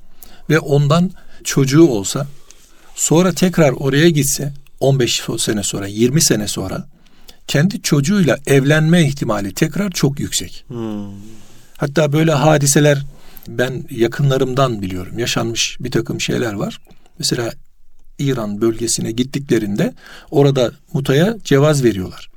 ve 0.51 0.59
ondan 0.59 1.11
çocuğu 1.45 1.87
olsa 1.87 2.27
Sonra 2.95 3.33
tekrar 3.33 3.73
oraya 3.73 4.09
gitse 4.09 4.53
15 4.81 5.23
sene 5.39 5.63
sonra 5.63 5.87
20 5.87 6.23
sene 6.23 6.49
sonra 6.49 6.89
kendi 7.47 7.83
çocuğuyla 7.83 8.39
evlenme 8.47 9.03
ihtimali 9.03 9.55
tekrar 9.55 9.91
çok 9.91 10.21
yüksek. 10.21 10.65
Hmm. 10.69 11.07
Hatta 11.77 12.13
böyle 12.13 12.33
hadiseler 12.33 13.05
ben 13.49 13.85
yakınlarımdan 13.91 14.83
biliyorum. 14.83 15.19
Yaşanmış 15.19 15.77
bir 15.81 15.91
takım 15.91 16.21
şeyler 16.21 16.53
var. 16.53 16.81
Mesela 17.19 17.53
İran 18.19 18.61
bölgesine 18.61 19.13
gittiklerinde 19.13 19.95
orada 20.31 20.73
mutaya 20.93 21.37
cevaz 21.45 21.85
veriyorlar. 21.85 22.31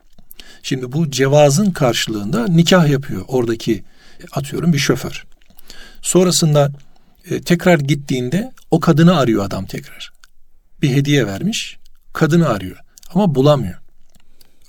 Şimdi 0.64 0.92
bu 0.92 1.12
cevazın 1.12 1.72
karşılığında 1.72 2.48
nikah 2.48 2.90
yapıyor 2.90 3.26
oradaki 3.28 3.84
atıyorum 4.32 4.74
bir 4.74 4.78
şoför. 4.78 5.26
Sonrasında 6.02 6.72
e, 7.30 7.42
tekrar 7.42 7.80
gittiğinde 7.80 8.52
o 8.72 8.80
kadını 8.80 9.18
arıyor 9.18 9.46
adam 9.46 9.66
tekrar 9.66 10.12
bir 10.82 10.90
hediye 10.90 11.28
vermiş. 11.28 11.78
Kadını 12.14 12.50
arıyor 12.50 12.78
ama 13.14 13.36
bulamıyor. 13.36 13.80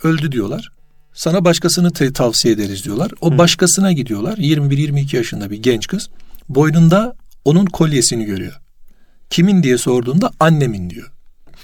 Öldü 0.03 0.33
diyorlar. 0.33 0.73
Sana 1.15 1.45
başkasını 1.45 1.91
tavsiye 1.91 2.55
ederiz 2.55 2.85
diyorlar. 2.85 3.11
O 3.21 3.33
Hı. 3.33 3.39
başkasına 3.39 3.93
gidiyorlar. 3.93 4.39
21-22 4.39 5.17
yaşında 5.17 5.51
bir 5.51 5.63
genç 5.63 5.87
kız. 5.87 6.09
Boynunda 6.49 7.17
onun 7.45 7.67
kolyesini 7.67 8.25
görüyor. 8.25 8.61
Kimin 9.31 9.63
diye 9.63 9.79
sorduğunda 9.79 10.31
annemin 10.41 10.91
diyor. 10.91 11.13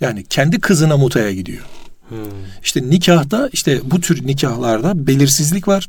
Yani 0.01 0.25
kendi 0.25 0.61
kızına 0.61 0.97
mutaya 0.97 1.33
gidiyor. 1.33 1.63
Hmm. 2.09 2.19
İşte 2.63 2.91
nikahta 2.91 3.49
işte 3.53 3.81
bu 3.85 4.01
tür 4.01 4.27
nikahlarda 4.27 5.07
belirsizlik 5.07 5.69
var. 5.69 5.89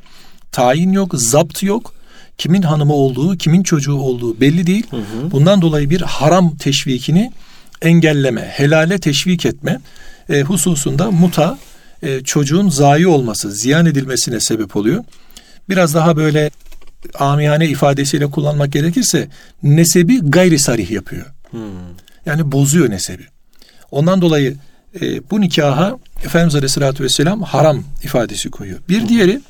Tayin 0.52 0.92
yok, 0.92 1.12
zapt 1.16 1.64
yok. 1.64 1.94
Kimin 2.38 2.62
hanımı 2.62 2.94
olduğu, 2.94 3.38
kimin 3.38 3.64
çocuğu 3.64 3.96
olduğu 3.96 4.42
belli 4.42 4.68
değil. 4.68 4.88
Hı 4.90 4.98
hı. 4.98 5.32
Bundan 5.32 5.62
dolayı 5.62 5.90
bir 5.90 6.02
haram 6.02 6.58
teşvikini 6.58 7.32
engelleme, 7.82 8.42
helale 8.42 9.00
teşvik 9.00 9.46
etme 9.46 9.80
e, 10.30 10.42
hususunda 10.42 11.12
muta 11.12 11.58
e, 12.04 12.24
çocuğun 12.24 12.70
zayi 12.70 13.08
olması, 13.08 13.52
ziyan 13.52 13.86
edilmesine 13.86 14.40
sebep 14.40 14.76
oluyor. 14.76 15.04
Biraz 15.70 15.94
daha 15.94 16.18
böyle 16.18 16.52
amiyane 17.20 17.68
ifadesiyle 17.68 18.26
kullanmak 18.26 18.72
gerekirse 18.72 19.28
nesebi 19.64 20.20
gayri 20.22 20.60
sarih 20.60 20.92
yapıyor. 20.92 21.26
Hmm. 21.54 21.62
Yani 22.26 22.52
bozuyor 22.52 22.90
nesebi. 22.90 23.24
Ondan 23.92 24.22
dolayı 24.22 24.56
e, 25.02 25.30
bu 25.30 25.42
nikaha 25.42 25.98
Efendimiz 26.26 26.56
Aleyhisselatü 26.56 27.04
Vesselam 27.04 27.42
haram 27.42 27.84
ifadesi 28.04 28.50
koyuyor. 28.50 28.80
Bir 28.90 29.02
hmm. 29.02 29.10
diğeri 29.10 29.42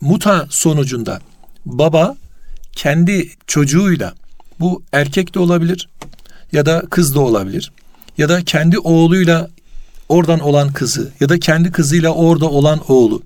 muta 0.00 0.46
sonucunda 0.50 1.20
baba 1.66 2.16
kendi 2.72 3.28
çocuğuyla 3.46 4.14
bu 4.60 4.82
erkek 4.92 5.34
de 5.34 5.38
olabilir, 5.38 5.88
ya 6.52 6.66
da 6.66 6.82
kız 6.90 7.14
da 7.14 7.20
olabilir. 7.20 7.72
Ya 8.18 8.28
da 8.28 8.44
kendi 8.44 8.78
oğluyla 8.78 9.50
oradan 10.08 10.40
olan 10.40 10.72
kızı 10.72 11.12
ya 11.20 11.28
da 11.28 11.38
kendi 11.38 11.72
kızıyla 11.72 12.10
orada 12.10 12.50
olan 12.50 12.80
oğlu 12.88 13.22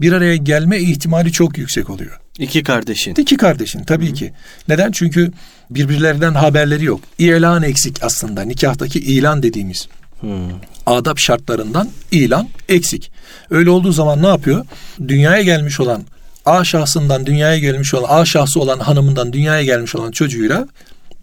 bir 0.00 0.12
araya 0.12 0.36
gelme 0.36 0.80
ihtimali 0.80 1.32
çok 1.32 1.58
yüksek 1.58 1.90
oluyor. 1.90 2.20
İki 2.42 2.62
kardeşin. 2.62 3.14
İki 3.14 3.36
kardeşin 3.36 3.84
tabii 3.84 4.10
Hı. 4.10 4.14
ki. 4.14 4.32
Neden? 4.68 4.92
Çünkü 4.92 5.32
birbirlerinden 5.70 6.34
haberleri 6.34 6.84
yok. 6.84 7.00
İlan 7.18 7.62
eksik 7.62 8.02
aslında. 8.02 8.42
Nikahtaki 8.42 8.98
ilan 8.98 9.42
dediğimiz. 9.42 9.88
Hmm. 10.20 10.50
Adap 10.86 11.18
şartlarından 11.18 11.88
ilan 12.10 12.48
eksik. 12.68 13.10
Öyle 13.50 13.70
olduğu 13.70 13.92
zaman 13.92 14.22
ne 14.22 14.26
yapıyor? 14.26 14.66
Dünyaya 15.08 15.42
gelmiş 15.42 15.80
olan 15.80 16.02
A 16.46 16.64
şahsından 16.64 17.26
dünyaya 17.26 17.58
gelmiş 17.58 17.94
olan 17.94 18.20
A 18.20 18.24
şahsı 18.24 18.60
olan 18.60 18.78
hanımından 18.78 19.32
dünyaya 19.32 19.62
gelmiş 19.62 19.94
olan 19.94 20.10
çocuğuyla 20.10 20.68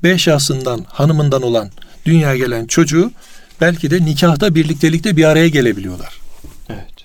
B 0.03 0.17
şahsından, 0.17 0.85
hanımından 0.87 1.41
olan 1.41 1.69
dünyaya 2.05 2.37
gelen 2.37 2.65
çocuğu 2.65 3.11
belki 3.61 3.91
de 3.91 4.05
nikahta 4.05 4.55
birliktelikte 4.55 5.17
bir 5.17 5.23
araya 5.23 5.47
gelebiliyorlar. 5.47 6.18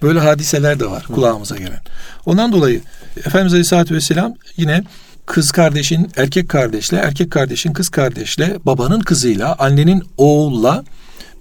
Böyle 0.04 0.20
hadiseler 0.20 0.80
de 0.80 0.90
var 0.90 1.06
kulağımıza 1.14 1.56
gelen. 1.56 1.80
Ondan 2.26 2.52
dolayı 2.52 2.80
Efendimiz 3.16 3.52
Aleyhisselatü 3.52 3.94
Vesselam 3.94 4.34
yine 4.56 4.82
kız 5.26 5.50
kardeşin 5.50 6.10
erkek 6.16 6.48
kardeşle, 6.48 6.96
erkek 6.96 7.30
kardeşin 7.30 7.72
kız 7.72 7.88
kardeşle, 7.88 8.58
babanın 8.66 9.00
kızıyla, 9.00 9.56
annenin 9.58 10.02
oğulla 10.16 10.84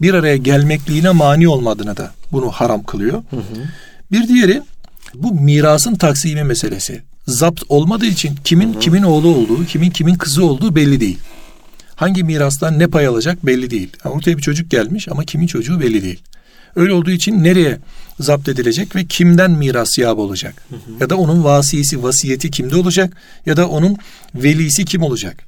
bir 0.01 0.13
araya 0.13 0.37
gelmekliğine 0.37 1.09
mani 1.09 1.47
olmadığına 1.47 1.97
da 1.97 2.11
bunu 2.31 2.51
haram 2.51 2.83
kılıyor. 2.83 3.23
Hı 3.29 3.35
hı. 3.35 3.41
Bir 4.11 4.27
diğeri 4.27 4.61
bu 5.13 5.33
mirasın 5.33 5.95
taksimi 5.95 6.43
meselesi. 6.43 7.01
Zapt 7.27 7.63
olmadığı 7.69 8.05
için 8.05 8.35
kimin 8.43 8.73
hı 8.73 8.75
hı. 8.75 8.79
kimin 8.79 9.03
oğlu 9.03 9.27
olduğu, 9.27 9.65
kimin 9.65 9.89
kimin 9.89 10.15
kızı 10.15 10.45
olduğu 10.45 10.75
belli 10.75 10.99
değil 10.99 11.19
hangi 11.95 12.23
mirastan 12.23 12.79
ne 12.79 12.87
pay 12.87 13.07
alacak 13.07 13.45
belli 13.45 13.69
değil. 13.69 13.89
Yani 14.05 14.15
ortaya 14.15 14.37
bir 14.37 14.41
çocuk 14.41 14.71
gelmiş 14.71 15.07
ama 15.07 15.23
kimin 15.23 15.47
çocuğu 15.47 15.79
belli 15.79 16.03
değil. 16.03 16.21
Öyle 16.75 16.93
olduğu 16.93 17.11
için 17.11 17.43
nereye 17.43 17.77
zapt 18.19 18.49
edilecek 18.49 18.95
ve 18.95 19.05
kimden 19.05 19.51
miras 19.51 19.97
yap 19.97 20.19
olacak? 20.19 20.63
Hı 20.69 20.75
hı. 20.75 20.79
Ya 20.99 21.09
da 21.09 21.17
onun 21.17 21.43
vasisi, 21.43 22.03
vasiyeti 22.03 22.51
kimde 22.51 22.75
olacak? 22.75 23.17
Ya 23.45 23.57
da 23.57 23.69
onun 23.69 23.97
velisi 24.35 24.85
kim 24.85 25.03
olacak? 25.03 25.43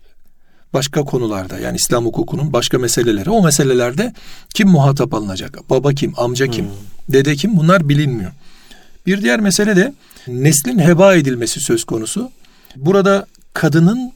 Başka 0.74 1.04
konularda 1.04 1.60
yani 1.60 1.76
İslam 1.76 2.06
hukukunun 2.06 2.54
başka 2.54 2.80
meseleleri 2.80 3.30
o 3.30 3.44
meselelerde 3.44 4.14
kim 4.54 4.70
muhatap 4.70 5.14
alınacak? 5.14 5.70
Baba 5.70 5.94
kim, 5.94 6.14
amca 6.18 6.48
kim, 6.48 6.66
hı. 6.66 6.70
dede 7.10 7.36
kim 7.36 7.58
bunlar 7.58 7.90
bilinmiyor. 7.90 8.32
Bir 9.06 9.22
diğer 9.22 9.40
mesele 9.40 9.76
de 9.76 9.94
neslin 10.28 10.80
heba 10.80 11.16
edilmesi 11.16 11.60
söz 11.60 11.84
konusu. 11.84 12.32
Burada 12.76 13.26
kadının 13.54 14.12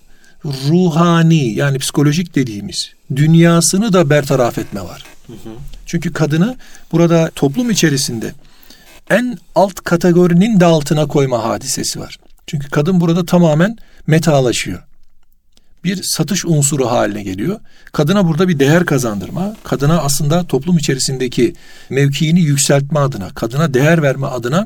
ruhani 0.45 1.53
yani 1.53 1.79
psikolojik 1.79 2.35
dediğimiz 2.35 2.91
dünyasını 3.15 3.93
da 3.93 4.09
bertaraf 4.09 4.57
etme 4.57 4.81
var. 4.81 5.03
Hı 5.27 5.33
hı. 5.33 5.49
Çünkü 5.89 6.13
kadını 6.13 6.55
burada 6.91 7.31
toplum 7.35 7.69
içerisinde 7.71 8.33
en 9.09 9.37
alt 9.55 9.75
kategorinin 9.75 10.59
de 10.59 10.65
altına 10.65 11.07
koyma 11.07 11.43
hadisesi 11.43 11.99
var. 11.99 12.17
Çünkü 12.47 12.69
kadın 12.69 13.01
burada 13.01 13.25
tamamen 13.25 13.77
metalaşıyor. 14.07 14.83
bir 15.83 16.03
satış 16.03 16.45
unsuru 16.45 16.85
haline 16.85 17.23
geliyor. 17.23 17.59
Kadına 17.91 18.27
burada 18.27 18.47
bir 18.47 18.59
değer 18.59 18.85
kazandırma, 18.85 19.55
kadına 19.63 20.01
aslında 20.01 20.43
toplum 20.43 20.77
içerisindeki 20.77 21.53
mevkiini 21.89 22.41
yükseltme 22.41 22.99
adına, 22.99 23.29
kadına 23.29 23.73
değer 23.73 24.01
verme 24.01 24.27
adına 24.27 24.65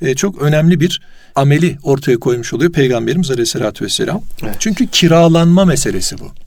e, 0.00 0.14
çok 0.14 0.42
önemli 0.42 0.80
bir 0.80 1.02
ameli 1.34 1.78
ortaya 1.82 2.16
koymuş 2.16 2.52
oluyor 2.52 2.72
Peygamberimiz 2.72 3.30
Aleyhisselatü 3.30 3.84
Vesselam. 3.84 4.22
Evet. 4.42 4.56
Çünkü 4.58 4.86
kiralanma 4.86 5.64
meselesi 5.64 6.18
bu. 6.18 6.43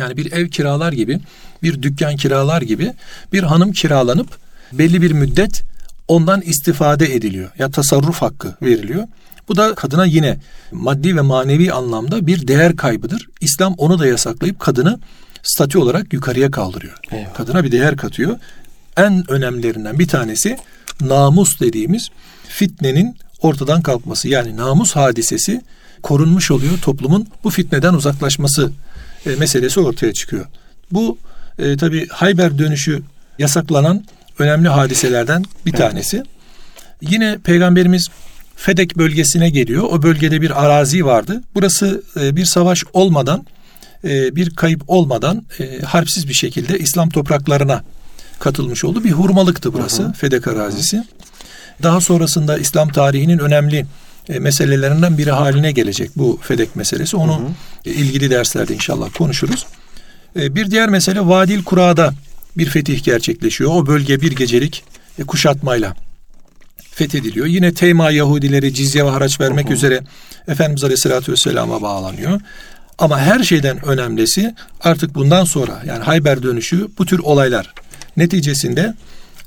Yani 0.00 0.16
bir 0.16 0.32
ev 0.32 0.48
kiralar 0.48 0.92
gibi, 0.92 1.20
bir 1.62 1.82
dükkan 1.82 2.16
kiralar 2.16 2.62
gibi 2.62 2.92
bir 3.32 3.42
hanım 3.42 3.72
kiralanıp 3.72 4.28
belli 4.72 5.02
bir 5.02 5.10
müddet 5.12 5.62
ondan 6.08 6.40
istifade 6.40 7.14
ediliyor. 7.14 7.50
Ya 7.58 7.70
tasarruf 7.70 8.22
hakkı 8.22 8.54
veriliyor. 8.62 9.04
Bu 9.48 9.56
da 9.56 9.74
kadına 9.74 10.06
yine 10.06 10.38
maddi 10.72 11.16
ve 11.16 11.20
manevi 11.20 11.72
anlamda 11.72 12.26
bir 12.26 12.48
değer 12.48 12.76
kaybıdır. 12.76 13.28
İslam 13.40 13.74
onu 13.78 13.98
da 13.98 14.06
yasaklayıp 14.06 14.60
kadını 14.60 15.00
statü 15.42 15.78
olarak 15.78 16.12
yukarıya 16.12 16.50
kaldırıyor. 16.50 16.98
Eyvallah. 17.10 17.34
Kadına 17.34 17.64
bir 17.64 17.72
değer 17.72 17.96
katıyor. 17.96 18.38
En 18.96 19.30
önemlilerinden 19.30 19.98
bir 19.98 20.08
tanesi 20.08 20.58
namus 21.00 21.60
dediğimiz 21.60 22.08
fitnenin 22.48 23.16
ortadan 23.42 23.82
kalkması. 23.82 24.28
Yani 24.28 24.56
namus 24.56 24.96
hadisesi 24.96 25.60
korunmuş 26.02 26.50
oluyor. 26.50 26.78
Toplumun 26.82 27.26
bu 27.44 27.50
fitneden 27.50 27.94
uzaklaşması 27.94 28.72
e, 29.26 29.30
meselesi 29.30 29.80
ortaya 29.80 30.12
çıkıyor. 30.12 30.46
Bu 30.92 31.18
e, 31.58 31.76
tabi 31.76 32.08
Hayber 32.08 32.58
dönüşü 32.58 33.02
yasaklanan 33.38 34.04
önemli 34.38 34.68
hadiselerden 34.68 35.44
bir 35.66 35.72
tanesi. 35.72 36.22
Yine 37.00 37.38
Peygamberimiz 37.44 38.08
Fedek 38.56 38.96
bölgesine 38.96 39.50
geliyor. 39.50 39.82
O 39.82 40.02
bölgede 40.02 40.40
bir 40.40 40.64
arazi 40.64 41.06
vardı. 41.06 41.42
Burası 41.54 42.02
e, 42.20 42.36
bir 42.36 42.44
savaş 42.44 42.84
olmadan, 42.92 43.46
e, 44.04 44.36
bir 44.36 44.50
kayıp 44.50 44.82
olmadan 44.86 45.42
e, 45.60 45.80
harpsiz 45.80 46.28
bir 46.28 46.34
şekilde 46.34 46.78
İslam 46.78 47.10
topraklarına 47.10 47.84
katılmış 48.38 48.84
oldu. 48.84 49.04
Bir 49.04 49.10
hurmalıktı 49.10 49.72
burası, 49.72 50.02
hı 50.02 50.06
hı. 50.06 50.12
Fedek 50.12 50.48
arazisi. 50.48 51.04
Daha 51.82 52.00
sonrasında 52.00 52.58
İslam 52.58 52.88
tarihinin 52.88 53.38
önemli 53.38 53.86
e, 54.30 54.38
meselelerinden 54.38 55.18
biri 55.18 55.30
haline 55.30 55.72
gelecek 55.72 56.10
bu 56.16 56.38
Fedek 56.42 56.76
meselesi. 56.76 57.16
Onu 57.16 57.38
hı 57.38 57.42
hı. 57.42 57.90
ilgili 57.90 58.30
derslerde 58.30 58.74
inşallah 58.74 59.08
konuşuruz. 59.18 59.66
E, 60.36 60.54
bir 60.54 60.70
diğer 60.70 60.88
mesele 60.88 61.20
Vadil 61.20 61.64
Kura'da 61.64 62.14
bir 62.58 62.66
fetih 62.66 63.04
gerçekleşiyor. 63.04 63.70
O 63.74 63.86
bölge 63.86 64.20
bir 64.20 64.32
gecelik 64.32 64.84
e, 65.18 65.22
kuşatmayla 65.22 65.96
fethediliyor. 66.90 67.46
Yine 67.46 67.74
Teyma 67.74 68.10
Yahudileri 68.10 68.74
cizye 68.74 69.04
ve 69.04 69.10
haraç 69.10 69.40
vermek 69.40 69.66
hı 69.66 69.70
hı. 69.70 69.74
üzere 69.74 70.00
Efendimiz 70.48 70.84
Aleyhisselatü 70.84 71.32
Vesselam'a 71.32 71.82
bağlanıyor. 71.82 72.40
Ama 72.98 73.20
her 73.20 73.42
şeyden 73.42 73.86
önemlisi 73.86 74.54
artık 74.80 75.14
bundan 75.14 75.44
sonra 75.44 75.82
yani 75.86 76.04
Hayber 76.04 76.42
dönüşü 76.42 76.88
bu 76.98 77.06
tür 77.06 77.18
olaylar 77.18 77.74
neticesinde 78.16 78.94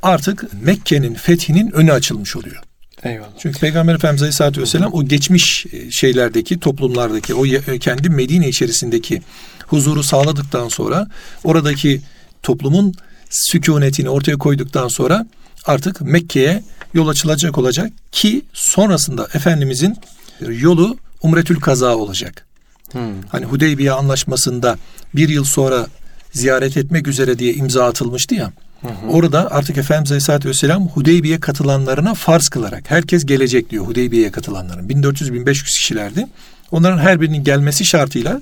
artık 0.03 0.63
Mekke'nin 0.63 1.13
fethinin 1.13 1.71
önü 1.71 1.91
açılmış 1.91 2.35
oluyor. 2.35 2.63
Eyvallah. 3.03 3.27
Çünkü 3.39 3.59
Peygamber 3.59 3.95
Efendimiz 3.95 4.21
Aleyhisselatü 4.21 4.61
Vesselam 4.61 4.93
o 4.93 5.03
geçmiş 5.03 5.65
e, 5.71 5.91
şeylerdeki, 5.91 6.59
toplumlardaki, 6.59 7.33
o 7.33 7.45
e, 7.45 7.79
kendi 7.79 8.09
Medine 8.09 8.49
içerisindeki 8.49 9.21
huzuru 9.67 10.03
sağladıktan 10.03 10.69
sonra 10.69 11.07
oradaki 11.43 12.01
toplumun 12.43 12.93
sükunetini 13.29 14.09
ortaya 14.09 14.37
koyduktan 14.37 14.87
sonra 14.87 15.25
artık 15.65 16.01
Mekke'ye 16.01 16.63
yol 16.93 17.07
açılacak 17.07 17.57
olacak 17.57 17.91
ki 18.11 18.41
sonrasında 18.53 19.27
Efendimizin 19.33 19.97
yolu 20.41 20.97
Umretül 21.21 21.59
Kaza 21.59 21.95
olacak. 21.95 22.45
Hmm. 22.91 23.01
Hani 23.29 23.45
Hudeybiye 23.45 23.91
anlaşmasında 23.91 24.77
bir 25.15 25.29
yıl 25.29 25.43
sonra 25.43 25.87
ziyaret 26.31 26.77
etmek 26.77 27.07
üzere 27.07 27.39
diye 27.39 27.53
imza 27.53 27.85
atılmıştı 27.85 28.35
ya. 28.35 28.51
Hı 28.83 28.87
hı. 28.87 29.11
Orada 29.11 29.51
artık 29.51 29.77
Efendimiz 29.77 30.11
Aleyhisselatü 30.11 30.49
Vesselam 30.49 30.87
Hudeybiye 30.87 31.39
katılanlarına 31.39 32.13
farz 32.13 32.47
kılarak 32.47 32.91
herkes 32.91 33.25
gelecek 33.25 33.69
diyor 33.69 33.85
Hudeybiye'ye 33.85 34.31
katılanların. 34.31 34.89
1400-1500 34.89 35.63
kişilerdi. 35.63 36.27
Onların 36.71 36.97
her 36.97 37.21
birinin 37.21 37.43
gelmesi 37.43 37.85
şartıyla 37.85 38.41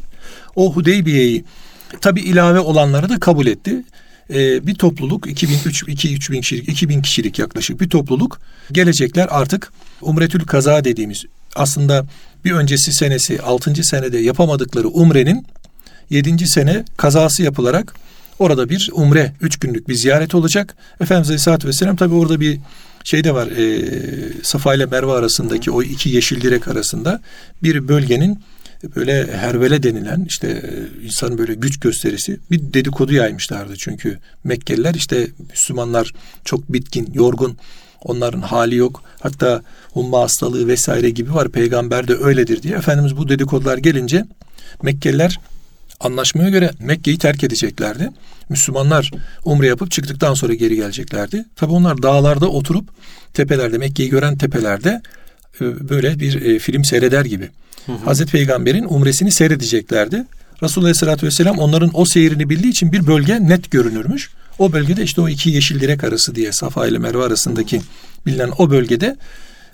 o 0.56 0.74
Hudeybiye'yi 0.74 1.44
tabi 2.02 2.22
ilave 2.22 2.60
olanları 2.60 3.10
da 3.10 3.20
kabul 3.20 3.48
etti. 3.48 3.84
Ee, 4.34 4.68
bir 4.68 4.76
topluluk 4.76 5.28
2000 5.28 5.58
2 5.88 6.16
3000 6.16 6.42
kişilik 6.42 6.70
2000 6.70 7.02
kişilik 7.02 7.40
yaklaşık 7.40 7.82
bir 7.82 7.90
topluluk 7.90 8.40
gelecekler 8.72 9.28
artık 9.30 9.74
Umretül 10.02 10.46
Kaza 10.46 10.84
dediğimiz 10.84 11.24
aslında 11.56 12.06
bir 12.46 12.52
öncesi 12.52 12.94
senesi 12.94 13.42
6. 13.42 13.84
senede 13.84 14.18
yapamadıkları 14.18 14.88
umrenin 14.88 15.46
7. 16.10 16.48
sene 16.48 16.84
kazası 16.98 17.44
yapılarak 17.44 17.96
Orada 18.40 18.70
bir 18.70 18.90
umre, 18.94 19.34
üç 19.42 19.60
günlük 19.60 19.88
bir 19.88 19.94
ziyaret 19.94 20.36
olacak. 20.36 20.76
Efendimiz 21.02 21.30
Aleyhisselatü 21.30 21.68
Vesselam 21.68 21.96
tabi 21.96 22.14
orada 22.14 22.40
bir 22.40 22.60
şey 23.04 23.24
de 23.24 23.34
var. 23.34 23.48
E, 23.48 24.44
Safa 24.44 24.76
ile 24.76 24.86
Merve 24.86 25.12
arasındaki 25.12 25.72
o 25.72 25.84
iki 25.84 26.10
yeşil 26.10 26.42
direk 26.42 26.68
arasında 26.68 27.22
bir 27.64 27.88
bölgenin 27.88 28.40
böyle 28.96 29.38
hervele 29.38 29.84
denilen 29.84 30.26
işte 30.30 30.64
insanın 31.04 31.38
böyle 31.38 31.54
güç 31.54 31.80
gösterisi 31.80 32.40
bir 32.52 32.74
dedikodu 32.74 33.14
yaymışlardı. 33.14 33.74
Çünkü 33.78 34.20
Mekkeliler 34.44 34.94
işte 34.94 35.28
Müslümanlar 35.52 36.14
çok 36.46 36.74
bitkin, 36.74 37.10
yorgun. 37.14 37.58
Onların 38.02 38.42
hali 38.42 38.76
yok. 38.76 39.04
Hatta 39.20 39.62
umma 39.96 40.22
hastalığı 40.22 40.68
vesaire 40.68 41.10
gibi 41.10 41.34
var. 41.34 41.50
Peygamber 41.50 42.08
de 42.08 42.16
öyledir 42.16 42.64
diye. 42.64 42.76
Efendimiz 42.76 43.18
bu 43.18 43.30
dedikodular 43.30 43.78
gelince 43.78 44.26
Mekkeliler 44.84 45.40
anlaşmaya 46.04 46.50
göre 46.50 46.72
Mekke'yi 46.80 47.18
terk 47.18 47.44
edeceklerdi. 47.44 48.10
Müslümanlar 48.50 49.12
umre 49.46 49.68
yapıp 49.68 49.92
çıktıktan 49.92 50.34
sonra 50.34 50.54
geri 50.54 50.76
geleceklerdi. 50.76 51.46
Tabi 51.56 51.72
onlar 51.72 52.04
dağlarda 52.04 52.48
oturup 52.48 52.90
tepelerde 53.34 53.78
Mekke'yi 53.78 54.10
gören 54.10 54.38
tepelerde 54.38 55.02
e, 55.62 55.90
böyle 55.90 56.20
bir 56.20 56.42
e, 56.42 56.60
film 56.60 56.86
seyreder 56.86 57.26
gibi. 57.26 57.50
Hı 57.86 57.92
hı. 57.92 57.98
Hazreti 58.06 58.32
Peygamber'in 58.32 58.86
umresini 58.90 59.32
seyredeceklerdi. 59.32 60.26
Resulullah 60.64 60.86
Aleyhisselatü 60.86 61.26
Vesselam 61.26 61.60
onların 61.60 61.92
o 61.94 62.06
seyrini 62.06 62.50
bildiği 62.50 62.70
için 62.70 62.92
bir 62.92 63.08
bölge 63.08 63.48
net 63.48 63.72
görünürmüş. 63.72 64.30
O 64.60 64.74
bölgede 64.74 65.04
işte 65.04 65.22
o 65.22 65.30
iki 65.30 65.50
yeşil 65.50 65.80
direk 65.80 66.04
arası 66.04 66.36
diye 66.36 66.52
Safa 66.52 66.88
ile 66.88 66.98
Merve 66.98 67.24
arasındaki 67.24 67.82
bilinen 68.26 68.52
o 68.58 68.70
bölgede 68.70 69.18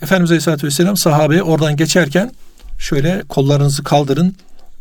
Efendimiz 0.01 0.31
Aleyhisselatü 0.31 0.67
Vesselam 0.67 0.97
sahabeye 0.97 1.43
oradan 1.43 1.75
geçerken 1.75 2.31
şöyle 2.79 3.23
kollarınızı 3.29 3.83
kaldırın 3.83 4.35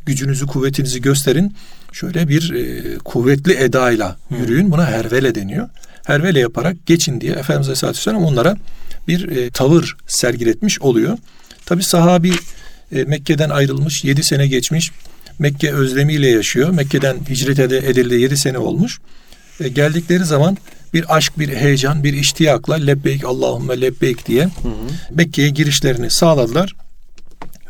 gücünüzü, 0.06 0.46
kuvvetinizi 0.46 1.02
gösterin. 1.02 1.56
Şöyle 1.92 2.28
bir 2.28 2.54
e, 2.54 2.98
kuvvetli 2.98 3.52
edayla 3.52 4.16
yürüyün. 4.30 4.70
Buna 4.70 4.86
hervele 4.86 5.34
deniyor. 5.34 5.68
Hervele 6.06 6.40
yaparak 6.40 6.86
geçin 6.86 7.20
diye 7.20 7.32
Efendimiz 7.32 7.66
Aleyhisselatü 7.68 7.98
Vesselam 7.98 8.24
onlara 8.24 8.56
bir 9.08 9.28
e, 9.36 9.50
tavır 9.50 9.96
sergiletmiş 10.06 10.80
oluyor. 10.80 11.18
Tabi 11.66 11.82
sahabi 11.82 12.32
e, 12.92 13.04
Mekke'den 13.04 13.50
ayrılmış, 13.50 14.04
yedi 14.04 14.22
sene 14.22 14.46
geçmiş. 14.46 14.90
Mekke 15.38 15.72
özlemiyle 15.72 16.28
yaşıyor. 16.28 16.70
Mekke'den 16.70 17.16
hicret 17.30 17.58
edildi 17.58 18.14
yedi 18.14 18.36
sene 18.36 18.58
olmuş. 18.58 18.98
E, 19.60 19.68
geldikleri 19.68 20.24
zaman 20.24 20.56
bir 20.94 21.16
aşk, 21.16 21.38
bir 21.38 21.48
heyecan, 21.48 22.04
bir 22.04 22.12
iştiyakla 22.12 22.74
lebbeyk 22.74 23.24
Allahümme 23.24 23.80
lebbeyk 23.80 24.26
diye 24.26 24.48
Mekke'ye 25.10 25.48
girişlerini 25.48 26.10
sağladılar. 26.10 26.76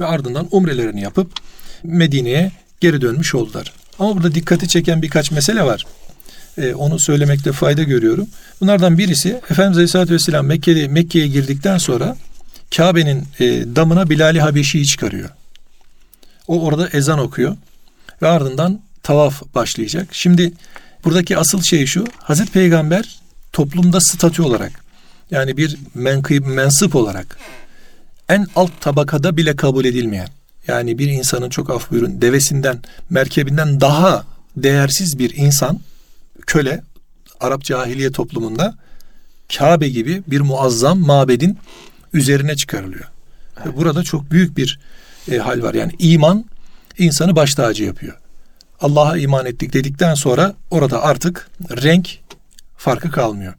Ve 0.00 0.06
ardından 0.06 0.48
umrelerini 0.50 1.00
yapıp 1.00 1.32
Medine'ye 1.84 2.52
geri 2.80 3.00
dönmüş 3.00 3.34
oldular. 3.34 3.72
Ama 3.98 4.16
burada 4.16 4.34
dikkati 4.34 4.68
çeken 4.68 5.02
birkaç 5.02 5.30
mesele 5.30 5.62
var. 5.62 5.86
Ee, 6.58 6.74
onu 6.74 6.98
söylemekte 6.98 7.52
fayda 7.52 7.82
görüyorum. 7.82 8.28
Bunlardan 8.60 8.98
birisi 8.98 9.28
Efendimiz 9.50 9.76
Aleyhisselatü 9.76 10.14
Vesselam 10.14 10.46
Mekke'ye, 10.46 10.88
Mekke'ye 10.88 11.26
girdikten 11.26 11.78
sonra 11.78 12.16
Kabe'nin 12.76 13.24
e, 13.40 13.44
damına 13.76 14.10
Bilal-i 14.10 14.40
Habeşi'yi 14.40 14.86
çıkarıyor. 14.86 15.30
O 16.48 16.62
orada 16.62 16.88
ezan 16.88 17.18
okuyor 17.18 17.56
ve 18.22 18.28
ardından 18.28 18.80
tavaf 19.02 19.42
başlayacak. 19.54 20.08
Şimdi 20.12 20.52
buradaki 21.04 21.38
asıl 21.38 21.62
şey 21.62 21.86
şu. 21.86 22.04
Hazreti 22.18 22.52
Peygamber 22.52 23.18
toplumda 23.52 24.00
statü 24.00 24.42
olarak 24.42 24.72
yani 25.30 25.56
bir 25.56 25.76
menkıb, 25.94 26.46
mensup 26.46 26.96
olarak 26.96 27.38
en 28.28 28.46
alt 28.56 28.70
tabakada 28.80 29.36
bile 29.36 29.56
kabul 29.56 29.84
edilmeyen 29.84 30.28
yani 30.68 30.98
bir 30.98 31.08
insanın 31.08 31.50
çok 31.50 31.70
af 31.70 31.90
buyurun 31.90 32.22
devesinden, 32.22 32.78
merkebinden 33.10 33.80
daha 33.80 34.24
değersiz 34.56 35.18
bir 35.18 35.36
insan, 35.36 35.80
köle, 36.46 36.82
Arap 37.40 37.64
cahiliye 37.64 38.12
toplumunda 38.12 38.74
Kabe 39.56 39.88
gibi 39.88 40.22
bir 40.26 40.40
muazzam 40.40 40.98
mabedin 40.98 41.58
üzerine 42.12 42.56
çıkarılıyor. 42.56 43.04
Ve 43.66 43.76
burada 43.76 44.02
çok 44.02 44.30
büyük 44.30 44.56
bir 44.56 44.78
e, 45.30 45.38
hal 45.38 45.62
var. 45.62 45.74
Yani 45.74 45.92
iman 45.98 46.44
insanı 46.98 47.36
baş 47.36 47.54
tacı 47.54 47.84
yapıyor. 47.84 48.18
Allah'a 48.80 49.18
iman 49.18 49.46
ettik 49.46 49.72
dedikten 49.72 50.14
sonra 50.14 50.54
orada 50.70 51.02
artık 51.02 51.48
renk 51.70 52.18
farkı 52.76 53.10
kalmıyor. 53.10 53.54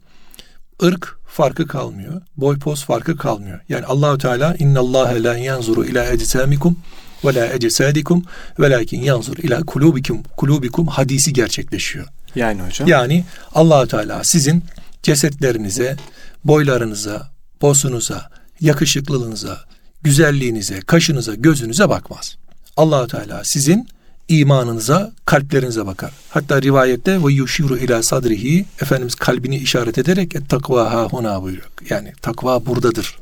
Irk 0.82 1.17
farkı 1.38 1.66
kalmıyor. 1.66 2.22
Boy 2.36 2.58
poz 2.58 2.84
farkı 2.84 3.16
kalmıyor. 3.16 3.60
Yani 3.68 3.84
Allahü 3.84 4.18
Teala 4.18 4.56
innallâhe 4.58 5.22
la 5.22 5.36
yanzuru 5.36 5.84
ila 5.84 6.04
ecsamikum 6.04 6.76
ve 7.24 7.34
la 7.34 7.46
ecesadikum 7.46 8.24
velakin 8.60 9.02
yanzur 9.02 9.36
ila 9.36 9.62
kulubikum 9.62 10.22
kulubikum 10.36 10.86
hadisi 10.86 11.32
gerçekleşiyor. 11.32 12.06
Yani 12.34 12.62
hocam. 12.62 12.88
Yani 12.88 13.24
Allahu 13.54 13.86
Teala 13.88 14.24
sizin 14.24 14.64
cesetlerinize, 15.02 15.96
boylarınıza, 16.44 17.30
posunuza, 17.60 18.30
yakışıklılığınıza, 18.60 19.58
güzelliğinize, 20.02 20.80
kaşınıza, 20.80 21.34
gözünüze 21.34 21.88
bakmaz. 21.88 22.36
Allahu 22.76 23.06
Teala 23.06 23.42
sizin 23.44 23.88
imanınıza, 24.28 25.12
kalplerinize 25.24 25.86
bakar. 25.86 26.12
Hatta 26.30 26.62
rivayette 26.62 27.24
ve 27.24 27.32
yuşiru 27.32 27.76
ila 27.78 28.02
sadrihi 28.02 28.64
Efendimiz 28.82 29.14
kalbini 29.14 29.56
işaret 29.56 29.98
ederek 29.98 30.36
et 30.36 30.48
takva 30.48 30.92
ha 30.92 31.04
huna 31.10 31.42
buyuruyor. 31.42 31.68
Yani 31.90 32.12
takva 32.22 32.66
buradadır. 32.66 33.18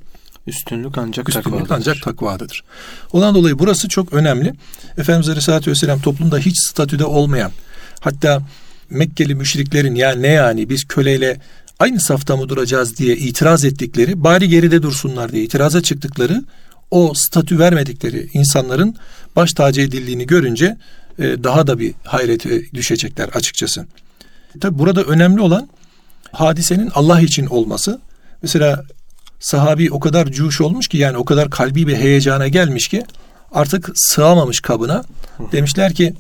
Üstünlük 0.47 0.99
ancak 0.99 1.29
Üstünlük 1.29 1.45
takvadadır. 1.45 1.75
ancak 1.75 2.03
takvadadır. 2.03 2.65
Ondan 3.13 3.35
dolayı 3.35 3.59
burası 3.59 3.89
çok 3.89 4.13
önemli. 4.13 4.55
Efendimiz 4.99 5.29
Aleyhisselatü 5.29 5.71
Vesselam 5.71 6.01
toplumda 6.01 6.39
hiç 6.39 6.57
statüde 6.71 7.05
olmayan 7.05 7.53
hatta 8.01 8.43
Mekkeli 8.91 9.35
müşriklerin 9.35 9.95
ya 9.95 10.13
ne 10.13 10.29
yani 10.29 10.69
biz 10.69 10.85
köleyle 10.85 11.41
aynı 11.79 12.01
safta 12.01 12.37
mı 12.37 12.49
duracağız 12.49 12.97
diye 12.99 13.17
itiraz 13.17 13.65
ettikleri 13.65 14.25
bari 14.25 14.49
geride 14.49 14.83
dursunlar 14.83 15.33
diye 15.33 15.45
itiraza 15.45 15.83
çıktıkları 15.83 16.45
o 16.91 17.15
statü 17.15 17.59
vermedikleri 17.59 18.29
insanların 18.33 18.97
baş 19.37 19.53
tacı 19.53 19.81
edildiğini 19.81 20.27
görünce 20.27 20.77
e, 21.19 21.23
daha 21.23 21.67
da 21.67 21.79
bir 21.79 21.95
hayrete 22.05 22.73
düşecekler 22.75 23.29
açıkçası. 23.29 23.87
Tabi 24.61 24.79
burada 24.79 25.03
önemli 25.03 25.41
olan 25.41 25.69
hadisenin 26.33 26.91
Allah 26.95 27.21
için 27.21 27.47
olması. 27.47 28.01
Mesela 28.43 28.85
sahabi 29.41 29.91
o 29.91 30.01
kadar 30.01 30.27
cuş 30.27 30.61
olmuş 30.61 30.89
ki 30.89 30.99
yani 30.99 31.17
o 31.17 31.25
kadar 31.25 31.51
kalbi 31.51 31.87
bir 31.87 31.97
heyecana 31.97 32.49
gelmiş 32.49 32.89
ki 32.89 33.05
artık 33.53 33.91
sığamamış 33.95 34.61
kabına. 34.61 35.05
Demişler 35.53 35.95
ki 35.95 36.15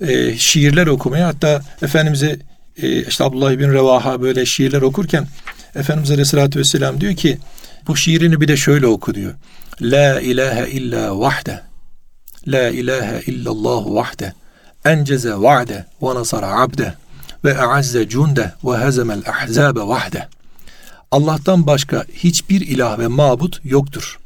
e, 0.00 0.36
şiirler 0.38 0.86
okumaya 0.86 1.26
hatta 1.26 1.62
Efendimiz'e 1.82 2.38
e, 2.82 3.06
işte 3.06 3.24
Abdullah 3.24 3.50
bin 3.50 3.72
Revaha 3.72 4.22
böyle 4.22 4.46
şiirler 4.46 4.82
okurken 4.82 5.26
Efendimiz 5.74 6.10
Aleyhisselatü 6.10 6.58
Vesselam 6.58 7.00
diyor 7.00 7.16
ki 7.16 7.38
bu 7.86 7.96
şiirini 7.96 8.40
bir 8.40 8.48
de 8.48 8.56
şöyle 8.56 8.86
oku 8.86 9.14
diyor. 9.14 9.34
La 9.82 10.20
ilahe 10.20 10.70
illa 10.70 11.20
vahde. 11.20 11.60
La 12.46 12.68
ilahe 12.68 13.22
illallah 13.26 13.84
vahde. 13.86 14.32
Enceze 14.84 15.34
va'de 15.34 15.86
ve 16.02 16.14
nasara 16.14 16.60
abde 16.60 16.94
ve 17.44 17.58
a'azze 17.58 18.08
cunde 18.08 18.52
ve 18.64 18.78
hezemel 18.78 19.22
ahzabe 19.26 19.80
vahde. 19.80 20.28
Allah'tan 21.10 21.66
başka 21.66 22.04
hiçbir 22.14 22.60
ilah 22.60 22.98
ve 22.98 23.06
mabut 23.06 23.60
yoktur. 23.64 24.18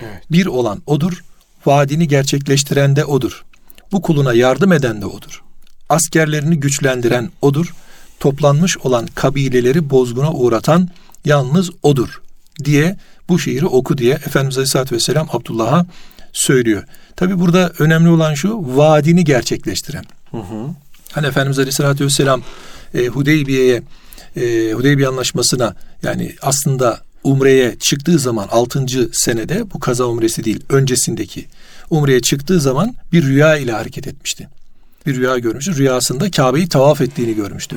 Evet. 0.00 0.22
Bir 0.30 0.46
olan 0.46 0.82
odur, 0.86 1.24
vaadini 1.66 2.08
gerçekleştiren 2.08 2.96
de 2.96 3.04
odur. 3.04 3.44
Bu 3.92 4.02
kuluna 4.02 4.34
yardım 4.34 4.72
eden 4.72 5.00
de 5.00 5.06
odur. 5.06 5.42
Askerlerini 5.88 6.60
güçlendiren 6.60 7.30
odur. 7.42 7.74
Toplanmış 8.20 8.78
olan 8.78 9.06
kabileleri 9.14 9.90
bozguna 9.90 10.32
uğratan 10.32 10.88
yalnız 11.24 11.70
odur 11.82 12.22
diye 12.64 12.96
bu 13.28 13.38
şiiri 13.38 13.66
oku 13.66 13.98
diye 13.98 14.14
Efendimiz 14.14 14.58
Aleyhisselatü 14.58 14.94
Vesselam 14.94 15.28
Abdullah'a 15.32 15.86
söylüyor. 16.32 16.84
Tabi 17.16 17.40
burada 17.40 17.72
önemli 17.78 18.08
olan 18.08 18.34
şu 18.34 18.76
vaadini 18.76 19.24
gerçekleştiren. 19.24 20.04
Hı 20.30 20.36
hı. 20.36 20.68
Hani 21.12 21.26
Efendimiz 21.26 21.58
Aleyhisselatü 21.58 22.04
Vesselam 22.04 22.42
e, 22.94 23.06
Hudeybiye'ye 23.06 23.82
e, 24.36 24.72
Hudeybiye 24.72 25.08
anlaşmasına 25.08 25.74
yani 26.02 26.34
aslında 26.42 27.00
Umre'ye 27.24 27.76
çıktığı 27.80 28.18
zaman 28.18 28.48
6. 28.50 28.86
senede 29.12 29.70
bu 29.70 29.80
kaza 29.80 30.04
umresi 30.04 30.44
değil 30.44 30.60
öncesindeki 30.68 31.46
Umre'ye 31.90 32.20
çıktığı 32.20 32.60
zaman 32.60 32.94
bir 33.12 33.22
rüya 33.22 33.56
ile 33.56 33.72
hareket 33.72 34.06
etmişti. 34.06 34.48
Bir 35.06 35.16
rüya 35.16 35.38
görmüştü. 35.38 35.76
Rüyasında 35.76 36.30
Kabe'yi 36.30 36.68
tavaf 36.68 37.00
ettiğini 37.00 37.34
görmüştü. 37.34 37.76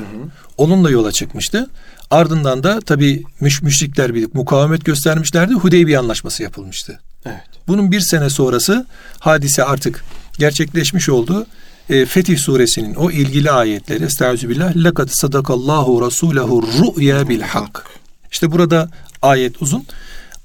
Onunla 0.56 0.90
yola 0.90 1.12
çıkmıştı. 1.12 1.70
Ardından 2.12 2.62
da 2.62 2.80
tabi 2.80 3.22
müş, 3.40 3.62
müşrikler 3.62 4.14
bir 4.14 4.28
mukavemet 4.34 4.84
göstermişlerdi. 4.84 5.54
Hudeybiye 5.54 5.98
anlaşması 5.98 6.42
yapılmıştı. 6.42 7.00
Evet. 7.26 7.40
Bunun 7.68 7.92
bir 7.92 8.00
sene 8.00 8.30
sonrası 8.30 8.86
hadise 9.18 9.64
artık 9.64 10.04
gerçekleşmiş 10.38 11.08
oldu. 11.08 11.46
E, 11.90 12.06
Fetih 12.06 12.38
suresinin 12.38 12.94
o 12.94 13.10
ilgili 13.10 13.50
ayetleri 13.50 14.04
Estağfirullah 14.04 14.76
lekad 14.84 15.08
sadakallahu 15.08 16.00
rasulehu 16.02 16.62
ru'ya 16.62 17.28
bil 17.28 17.40
hak. 17.40 17.86
İşte 18.32 18.52
burada 18.52 18.90
ayet 19.22 19.62
uzun. 19.62 19.84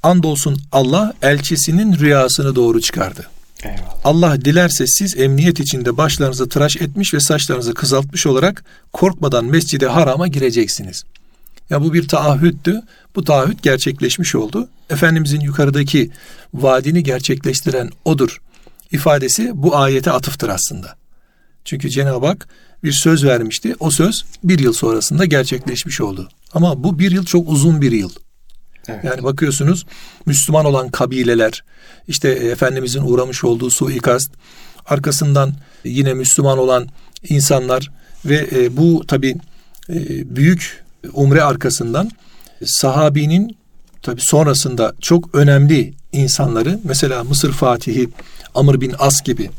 Andolsun 0.03 0.61
Allah 0.71 1.13
elçisinin 1.21 1.99
rüyasını 1.99 2.55
doğru 2.55 2.81
çıkardı. 2.81 3.27
Eyvallah. 3.63 3.95
Allah 4.03 4.41
dilerse 4.41 4.87
siz 4.87 5.17
emniyet 5.17 5.59
içinde 5.59 5.97
başlarınızı 5.97 6.49
tıraş 6.49 6.77
etmiş 6.77 7.13
ve 7.13 7.19
saçlarınızı 7.19 7.73
kızaltmış 7.73 8.27
olarak 8.27 8.63
korkmadan 8.93 9.45
mescide 9.45 9.87
harama 9.87 10.27
gireceksiniz. 10.27 11.03
Ya 11.69 11.81
bu 11.81 11.93
bir 11.93 12.07
taahhüttü. 12.07 12.81
Bu 13.15 13.23
taahhüt 13.23 13.63
gerçekleşmiş 13.63 14.35
oldu. 14.35 14.69
Efendimizin 14.89 15.39
yukarıdaki 15.39 16.11
vaadini 16.53 17.03
gerçekleştiren 17.03 17.89
odur 18.05 18.41
ifadesi 18.91 19.51
bu 19.53 19.75
ayete 19.75 20.11
atıftır 20.11 20.49
aslında. 20.49 20.95
Çünkü 21.65 21.89
Cenab-ı 21.89 22.25
Hak 22.25 22.47
bir 22.83 22.91
söz 22.91 23.25
vermişti. 23.25 23.75
O 23.79 23.91
söz 23.91 24.25
bir 24.43 24.59
yıl 24.59 24.73
sonrasında 24.73 25.25
gerçekleşmiş 25.25 26.01
oldu. 26.01 26.29
Ama 26.53 26.83
bu 26.83 26.99
bir 26.99 27.11
yıl 27.11 27.25
çok 27.25 27.49
uzun 27.49 27.81
bir 27.81 27.91
yıl. 27.91 28.11
Evet. 28.87 29.03
Yani 29.03 29.23
bakıyorsunuz 29.23 29.85
Müslüman 30.25 30.65
olan 30.65 30.89
kabileler, 30.89 31.63
işte 32.07 32.29
Efendimizin 32.29 33.01
uğramış 33.01 33.43
olduğu 33.43 33.69
suikast, 33.69 34.31
arkasından 34.85 35.53
yine 35.83 36.13
Müslüman 36.13 36.57
olan 36.57 36.87
insanlar 37.29 37.91
ve 38.25 38.49
e, 38.55 38.77
bu 38.77 39.05
tabi 39.07 39.35
büyük 40.25 40.83
umre 41.13 41.43
arkasından 41.43 42.11
sahabinin 42.65 43.57
tabi 44.01 44.21
sonrasında 44.21 44.93
çok 45.01 45.35
önemli 45.35 45.93
insanları 46.11 46.79
mesela 46.83 47.23
Mısır 47.23 47.51
Fatihi 47.51 48.09
Amr 48.55 48.81
bin 48.81 48.93
As 48.99 49.23
gibi, 49.23 49.49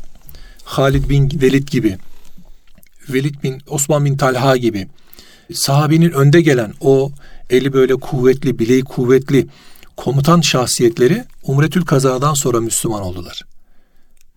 Halid 0.63 1.09
bin 1.09 1.41
Velid 1.41 1.67
gibi, 1.67 1.97
Velid 3.09 3.43
bin 3.43 3.61
Osman 3.67 4.05
bin 4.05 4.17
Talha 4.17 4.57
gibi 4.57 4.87
sahabinin 5.53 6.11
önde 6.11 6.41
gelen 6.41 6.73
o 6.81 7.11
eli 7.49 7.73
böyle 7.73 7.95
kuvvetli, 7.95 8.59
bileği 8.59 8.83
kuvvetli 8.83 9.47
komutan 9.97 10.41
şahsiyetleri 10.41 11.25
Umretül 11.43 11.85
Kaza'dan 11.85 12.33
sonra 12.33 12.59
Müslüman 12.59 13.01
oldular. 13.01 13.45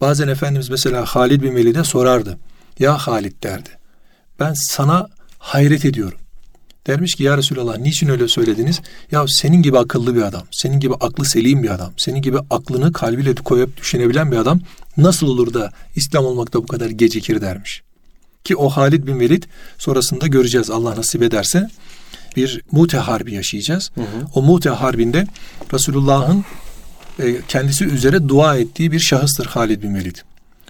Bazen 0.01 0.29
Efendimiz 0.29 0.71
mesela 0.71 1.05
Halid 1.05 1.43
bin 1.43 1.57
Velid'e 1.57 1.85
sorardı. 1.85 2.39
Ya 2.79 2.99
Halid 2.99 3.43
derdi. 3.43 3.71
Ben 4.41 4.53
sana 4.53 5.09
hayret 5.39 5.85
ediyorum. 5.85 6.19
Dermiş 6.87 7.15
ki 7.15 7.23
ya 7.23 7.39
Resulallah 7.39 7.79
niçin 7.79 8.09
öyle 8.09 8.29
söylediniz? 8.29 8.81
Ya 9.11 9.25
senin 9.29 9.63
gibi 9.63 9.79
akıllı 9.79 10.15
bir 10.15 10.23
adam, 10.23 10.43
senin 10.51 10.81
gibi 10.81 10.95
aklı 10.95 11.25
selim 11.25 11.63
bir 11.63 11.75
adam, 11.75 11.93
senin 11.97 12.23
gibi 12.23 12.39
aklını 12.51 12.93
kalbiyle 12.93 13.35
koyup 13.35 13.77
düşünebilen 13.77 14.33
bir 14.33 14.37
adam 14.37 14.61
nasıl 14.97 15.27
olur 15.27 15.55
da 15.55 15.73
İslam 15.97 16.25
olmakta 16.25 16.63
bu 16.63 16.67
kadar 16.67 16.91
gecikir 16.91 17.41
dermiş. 17.41 17.83
Ki 18.45 18.57
o 18.57 18.69
Halid 18.69 19.07
bin 19.07 19.21
Velid 19.21 19.43
sonrasında 19.79 20.27
göreceğiz 20.27 20.71
Allah 20.71 20.97
nasip 20.97 21.23
ederse 21.23 21.69
bir 22.37 22.63
Mute 22.73 22.99
Harbi 22.99 23.35
yaşayacağız. 23.35 23.91
Hı 23.95 24.01
hı. 24.01 24.05
O 24.35 24.43
Mute 24.43 24.71
Harbi'nde 24.71 25.27
Resulullah'ın 25.73 26.45
e, 27.19 27.37
kendisi 27.49 27.85
üzere 27.85 28.29
dua 28.29 28.57
ettiği 28.57 28.93
bir 28.93 29.01
şahıstır 29.01 29.47
Halid 29.47 29.83
bin 29.83 29.95
Velid. 29.95 30.17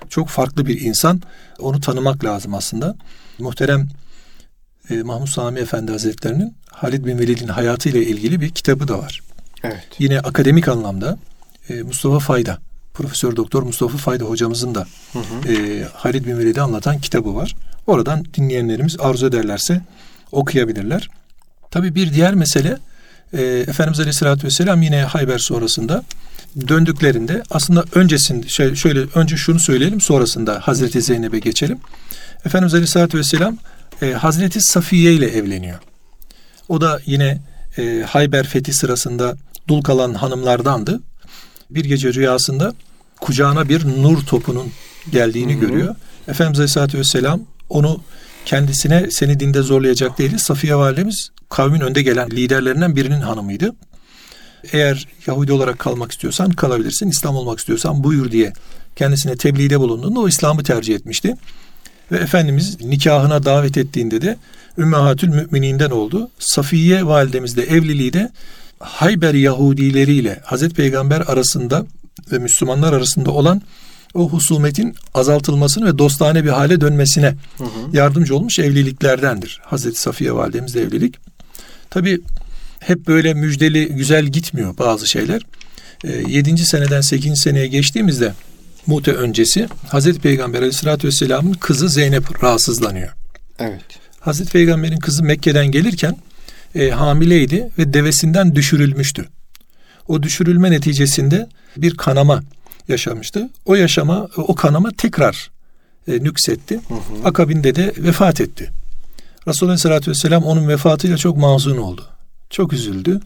Çok 0.08 0.28
farklı 0.28 0.66
bir 0.66 0.80
insan. 0.80 1.22
Onu 1.58 1.80
tanımak 1.80 2.24
lazım 2.24 2.54
aslında. 2.54 2.96
Muhterem 3.38 3.88
e, 4.90 5.02
Mahmud 5.02 5.26
Sami 5.26 5.60
Efendi 5.60 5.92
Hazretlerinin 5.92 6.54
Halid 6.70 7.04
bin 7.04 7.18
Velid'in 7.18 7.48
hayatıyla 7.48 8.00
ilgili 8.00 8.40
bir 8.40 8.50
kitabı 8.50 8.88
da 8.88 8.98
var. 8.98 9.20
Evet. 9.64 9.86
Yine 9.98 10.20
akademik 10.20 10.68
anlamda 10.68 11.18
e, 11.68 11.82
Mustafa 11.82 12.18
Fayda, 12.18 12.58
Profesör 12.94 13.36
Doktor 13.36 13.62
Mustafa 13.62 13.98
Fayda 13.98 14.24
hocamızın 14.24 14.74
da 14.74 14.86
Hı 15.12 15.18
hı. 15.18 15.52
e, 15.52 15.84
Halid 15.92 16.26
bin 16.26 16.38
Velid'i 16.38 16.60
anlatan 16.60 16.98
kitabı 16.98 17.34
var. 17.34 17.56
Oradan 17.86 18.24
dinleyenlerimiz 18.34 18.96
arzu 19.00 19.26
ederlerse 19.26 19.80
okuyabilirler. 20.32 21.08
Tabi 21.70 21.94
bir 21.94 22.14
diğer 22.14 22.34
mesele 22.34 22.78
e, 23.32 23.42
Efendimiz 23.42 24.00
Aleyhisselatü 24.00 24.46
Vesselam 24.46 24.82
yine 24.82 25.02
Hayber 25.02 25.38
sonrasında 25.38 26.02
döndüklerinde 26.68 27.42
aslında 27.50 27.84
öncesinde 27.94 28.48
şey, 28.48 28.74
şöyle 28.74 29.00
önce 29.14 29.36
şunu 29.36 29.58
söyleyelim 29.58 30.00
sonrasında 30.00 30.60
Hazreti 30.60 31.02
Zeynep'e 31.02 31.38
geçelim. 31.38 31.78
Efendimiz 32.44 32.74
Aleyhisselatü 32.74 33.18
Vesselam 33.18 33.58
e, 34.02 34.12
Hazreti 34.12 34.60
Safiye 34.60 35.12
ile 35.12 35.26
evleniyor. 35.26 35.78
O 36.68 36.80
da 36.80 37.00
yine 37.06 37.40
e, 37.78 38.02
Hayber 38.08 38.46
fethi 38.46 38.72
sırasında 38.72 39.36
dul 39.68 39.82
kalan 39.82 40.14
hanımlardandı. 40.14 41.00
Bir 41.70 41.84
gece 41.84 42.14
rüyasında 42.14 42.74
kucağına 43.20 43.68
bir 43.68 43.84
nur 44.02 44.26
topunun 44.26 44.72
geldiğini 45.12 45.54
Hı 45.54 45.56
hı. 45.56 45.60
görüyor. 45.60 45.96
Efendimiz 46.28 46.58
Aleyhisselatü 46.58 46.98
Vesselam 46.98 47.40
onu 47.68 48.00
kendisine 48.44 49.10
seni 49.10 49.40
dinde 49.40 49.62
zorlayacak 49.62 50.18
değiliz. 50.18 50.42
Safiye 50.42 50.76
validemiz 50.76 51.30
kavmin 51.50 51.80
önde 51.80 52.02
gelen 52.02 52.30
liderlerinden 52.30 52.96
birinin 52.96 53.20
hanımıydı. 53.20 53.74
Eğer 54.72 55.08
Yahudi 55.26 55.52
olarak 55.52 55.78
kalmak 55.78 56.12
istiyorsan 56.12 56.50
kalabilirsin. 56.50 57.08
İslam 57.08 57.36
olmak 57.36 57.58
istiyorsan 57.58 58.04
buyur 58.04 58.30
diye 58.30 58.52
kendisine 58.96 59.36
tebliğde 59.36 59.80
bulunduğunda 59.80 60.20
o 60.20 60.28
İslam'ı 60.28 60.62
tercih 60.62 60.94
etmişti. 60.94 61.36
Ve 62.12 62.16
Efendimiz 62.16 62.80
nikahına 62.80 63.44
davet 63.44 63.76
ettiğinde 63.76 64.22
de 64.22 64.36
Ümmehatül 64.78 65.28
Mümininden 65.28 65.90
oldu. 65.90 66.30
Safiye 66.38 67.06
validemizde 67.06 67.62
evliliği 67.62 68.12
de 68.12 68.30
Hayber 68.78 69.34
Yahudileriyle 69.34 70.40
Hazreti 70.44 70.74
Peygamber 70.74 71.20
arasında 71.20 71.86
ve 72.32 72.38
Müslümanlar 72.38 72.92
arasında 72.92 73.30
olan 73.30 73.62
o 74.14 74.28
husumetin 74.28 74.94
azaltılmasını 75.14 75.86
ve 75.86 75.98
dostane 75.98 76.44
bir 76.44 76.48
hale 76.48 76.80
dönmesine 76.80 77.34
hı 77.58 77.64
hı. 77.64 77.68
yardımcı 77.92 78.36
olmuş 78.36 78.58
evliliklerdendir. 78.58 79.60
Hazreti 79.64 80.00
Safiye 80.00 80.32
validemizle 80.32 80.80
evlilik. 80.80 81.14
Tabi 81.90 82.20
hep 82.80 83.06
böyle 83.06 83.34
müjdeli 83.34 83.88
güzel 83.88 84.26
gitmiyor 84.26 84.78
bazı 84.78 85.06
şeyler. 85.06 85.42
E, 86.04 86.10
7. 86.28 86.58
seneden 86.58 87.00
8. 87.00 87.40
seneye 87.40 87.66
geçtiğimizde 87.66 88.32
Mute 88.86 89.12
öncesi 89.12 89.68
Hazreti 89.88 90.20
Peygamber 90.20 90.58
Aleyhisselatü 90.58 91.08
Vesselam'ın 91.08 91.52
kızı 91.52 91.88
Zeynep 91.88 92.42
rahatsızlanıyor. 92.42 93.12
Evet. 93.58 93.84
Hazreti 94.20 94.52
Peygamber'in 94.52 94.98
kızı 94.98 95.22
Mekke'den 95.22 95.66
gelirken 95.66 96.16
e, 96.74 96.90
hamileydi 96.90 97.68
ve 97.78 97.92
devesinden 97.92 98.54
düşürülmüştü. 98.54 99.28
O 100.08 100.22
düşürülme 100.22 100.70
neticesinde 100.70 101.48
bir 101.76 101.96
kanama 101.96 102.42
yaşamıştı. 102.88 103.50
O 103.64 103.74
yaşama, 103.74 104.28
o 104.36 104.54
kanama 104.54 104.90
tekrar 104.98 105.50
e, 106.08 106.12
nüksetti. 106.12 106.74
Hı 106.74 106.94
hı. 106.94 107.24
Akabinde 107.24 107.74
de 107.74 107.92
vefat 107.98 108.40
etti. 108.40 108.70
Resulullah 109.48 109.72
Aleyhisselatü 109.72 110.10
Vesselam 110.10 110.44
onun 110.44 110.68
vefatıyla 110.68 111.16
çok 111.16 111.36
mazun 111.36 111.76
oldu. 111.76 112.06
Çok 112.50 112.72
üzüldü. 112.72 113.20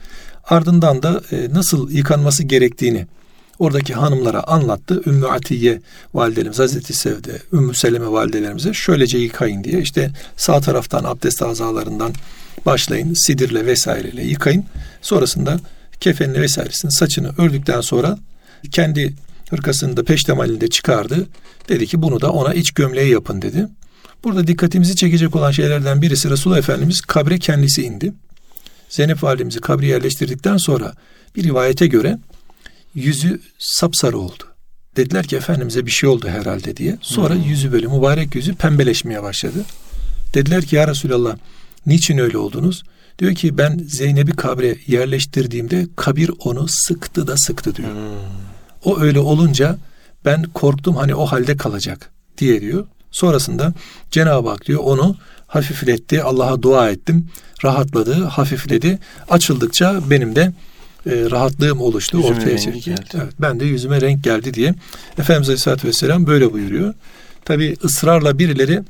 Ardından 0.44 1.02
da 1.02 1.22
e, 1.32 1.54
nasıl 1.54 1.90
yıkanması 1.90 2.44
gerektiğini 2.44 3.06
oradaki 3.58 3.94
hanımlara 3.94 4.42
anlattı. 4.42 5.02
Ümmü 5.06 5.26
Atiye 5.26 5.80
validelerimiz, 6.14 6.58
Hazreti 6.58 6.94
Sevde, 6.94 7.42
Ümmü 7.52 7.74
Seleme 7.74 8.12
validelerimize 8.12 8.72
şöylece 8.72 9.18
yıkayın 9.18 9.64
diye. 9.64 9.80
işte 9.80 10.10
sağ 10.36 10.60
taraftan 10.60 11.04
abdest 11.04 11.42
azalarından 11.42 12.12
başlayın. 12.66 13.14
Sidirle 13.14 13.66
vesaireyle 13.66 14.22
yıkayın. 14.22 14.64
Sonrasında 15.02 15.60
kefenini 16.00 16.40
vesairesini 16.40 16.92
saçını 16.92 17.32
ördükten 17.38 17.80
sonra 17.80 18.18
kendi 18.70 19.14
hırkasını 19.50 19.96
da 19.96 20.04
peştemalinde 20.04 20.68
çıkardı. 20.68 21.26
Dedi 21.68 21.86
ki 21.86 22.02
bunu 22.02 22.20
da 22.20 22.32
ona 22.32 22.54
iç 22.54 22.70
gömleği 22.70 23.12
yapın 23.12 23.42
dedi. 23.42 23.68
Burada 24.24 24.46
dikkatimizi 24.46 24.96
çekecek 24.96 25.36
olan 25.36 25.50
şeylerden 25.50 26.02
birisi 26.02 26.30
Resulullah 26.30 26.58
Efendimiz 26.58 27.00
kabre 27.00 27.38
kendisi 27.38 27.82
indi. 27.82 28.12
Zeynep 28.88 29.22
validemizi 29.22 29.60
kabre 29.60 29.86
yerleştirdikten 29.86 30.56
sonra 30.56 30.94
bir 31.36 31.44
rivayete 31.44 31.86
göre 31.86 32.18
yüzü 32.96 33.40
sapsarı 33.58 34.18
oldu. 34.18 34.44
Dediler 34.96 35.26
ki 35.26 35.36
Efendimiz'e 35.36 35.86
bir 35.86 35.90
şey 35.90 36.08
oldu 36.08 36.28
herhalde 36.28 36.76
diye. 36.76 36.98
Sonra 37.00 37.34
hmm. 37.34 37.42
yüzü 37.42 37.72
böyle 37.72 37.86
mübarek 37.86 38.34
yüzü 38.34 38.54
pembeleşmeye 38.54 39.22
başladı. 39.22 39.64
Dediler 40.34 40.64
ki 40.64 40.76
ya 40.76 40.88
Resulallah 40.88 41.36
niçin 41.86 42.18
öyle 42.18 42.38
oldunuz? 42.38 42.82
Diyor 43.18 43.34
ki 43.34 43.58
ben 43.58 43.80
Zeynep'i 43.88 44.36
kabre 44.36 44.78
yerleştirdiğimde 44.86 45.86
kabir 45.96 46.30
onu 46.38 46.68
sıktı 46.68 47.26
da 47.26 47.36
sıktı 47.36 47.76
diyor. 47.76 47.88
Hmm. 47.88 47.96
O 48.84 49.00
öyle 49.00 49.18
olunca 49.18 49.78
ben 50.24 50.42
korktum 50.42 50.96
hani 50.96 51.14
o 51.14 51.26
halde 51.26 51.56
kalacak 51.56 52.10
diye 52.38 52.60
diyor. 52.60 52.86
Sonrasında 53.10 53.74
Cenab-ı 54.10 54.48
Hak 54.48 54.66
diyor 54.66 54.80
onu 54.84 55.16
hafifletti. 55.46 56.22
Allah'a 56.22 56.62
dua 56.62 56.90
ettim. 56.90 57.28
Rahatladı, 57.64 58.24
hafifledi. 58.24 58.98
Açıldıkça 59.30 60.00
benim 60.10 60.36
de 60.36 60.52
e, 61.06 61.30
rahatlığım 61.30 61.80
oluştu 61.80 62.16
yüzüme 62.16 62.36
ortaya 62.36 62.58
çıktı. 62.58 62.94
Evet, 63.14 63.34
ben 63.40 63.60
de 63.60 63.64
yüzüme 63.64 64.00
renk 64.00 64.24
geldi 64.24 64.54
diye 64.54 64.74
Efendimiz 65.18 65.48
Aleyhisselatü 65.48 65.88
Vesselam 65.88 66.26
böyle 66.26 66.52
buyuruyor. 66.52 66.94
Tabi 67.44 67.76
ısrarla 67.84 68.38
birileri 68.38 68.82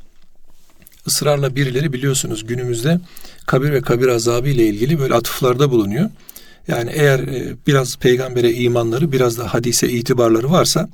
ısrarla 1.07 1.57
birileri 1.57 1.92
biliyorsunuz 1.92 2.46
günümüzde 2.46 3.00
kabir 3.46 3.72
ve 3.72 3.81
kabir 3.81 4.09
azabı 4.09 4.48
ile 4.48 4.66
ilgili 4.66 4.98
böyle 4.98 5.14
atıflarda 5.14 5.70
bulunuyor. 5.70 6.11
Yani 6.68 6.90
eğer 6.94 7.18
e, 7.18 7.57
biraz 7.66 7.96
peygambere 7.96 8.52
imanları 8.52 9.12
biraz 9.12 9.38
da 9.38 9.55
hadise 9.55 9.88
itibarları 9.88 10.50
varsa 10.50 10.88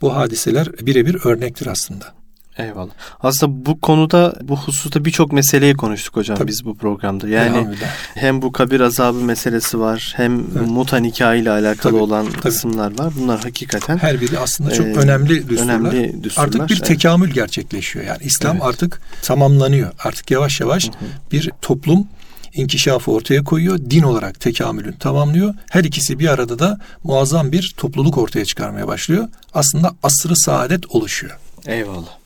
bu 0.00 0.16
hadiseler 0.16 0.68
birebir 0.80 1.16
örnektir 1.24 1.66
aslında. 1.66 2.19
Eyvallah. 2.64 2.90
Aslında 3.22 3.66
bu 3.66 3.80
konuda 3.80 4.34
bu 4.42 4.56
hususta 4.56 5.04
birçok 5.04 5.32
meseleyi 5.32 5.74
konuştuk 5.74 6.16
hocam 6.16 6.36
Tabii. 6.36 6.48
biz 6.48 6.64
bu 6.64 6.76
programda. 6.76 7.28
Yani 7.28 7.68
hem 8.14 8.42
bu 8.42 8.52
kabir 8.52 8.80
azabı 8.80 9.18
meselesi 9.18 9.80
var 9.80 10.12
hem 10.16 10.40
evet. 10.40 10.68
muta 10.68 10.96
nikahı 10.96 11.36
ile 11.36 11.50
alakalı 11.50 11.92
Tabii. 11.92 12.02
olan 12.02 12.26
Tabii. 12.26 12.40
kısımlar 12.40 12.98
var. 12.98 13.12
Bunlar 13.20 13.40
hakikaten 13.40 13.98
her 13.98 14.20
biri 14.20 14.38
aslında 14.38 14.70
çok 14.70 14.86
e, 14.86 14.90
önemli 14.90 15.48
düsturlar. 15.48 15.74
Önemli 15.74 16.24
düsturlar. 16.24 16.46
Artık 16.46 16.68
bir 16.68 16.76
tekamül 16.76 17.26
evet. 17.26 17.34
gerçekleşiyor. 17.34 18.04
Yani 18.04 18.18
İslam 18.22 18.56
evet. 18.56 18.66
artık 18.66 19.00
tamamlanıyor. 19.22 19.92
Artık 20.04 20.30
yavaş 20.30 20.60
yavaş 20.60 20.86
hı 20.86 20.90
hı. 20.90 21.32
bir 21.32 21.50
toplum 21.62 22.06
inkişafı 22.54 23.12
ortaya 23.12 23.44
koyuyor. 23.44 23.78
Din 23.90 24.02
olarak 24.02 24.40
tekamülün 24.40 24.92
tamamlıyor. 24.92 25.54
Her 25.70 25.84
ikisi 25.84 26.18
bir 26.18 26.28
arada 26.28 26.58
da 26.58 26.78
muazzam 27.04 27.52
bir 27.52 27.74
topluluk 27.76 28.18
ortaya 28.18 28.44
çıkarmaya 28.44 28.88
başlıyor. 28.88 29.28
Aslında 29.54 29.94
asrı 30.02 30.36
saadet 30.36 30.86
oluşuyor. 30.86 31.38
Eyvallah. 31.66 32.19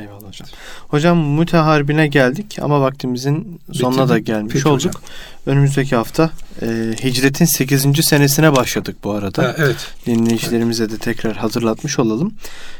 Eyvallah 0.00 0.28
hocam. 0.28 0.48
Hocam 0.88 1.16
Mute 1.18 1.56
Harbi'ne 1.56 2.06
geldik 2.06 2.58
ama 2.62 2.80
vaktimizin 2.80 3.60
sonuna 3.72 4.02
Bitti 4.02 4.08
da 4.08 4.18
gelmiş 4.18 4.54
Peki 4.54 4.68
olduk. 4.68 4.86
Hocam. 4.86 5.02
Önümüzdeki 5.46 5.96
hafta 5.96 6.30
e, 6.62 6.66
hicretin 7.04 7.44
8. 7.44 8.04
senesine 8.04 8.56
başladık 8.56 8.96
bu 9.04 9.12
arada. 9.12 9.42
Ha, 9.42 9.54
evet. 9.58 9.94
Dinleyicilerimize 10.06 10.90
de 10.90 10.98
tekrar 10.98 11.36
hatırlatmış 11.36 11.98
olalım. 11.98 12.34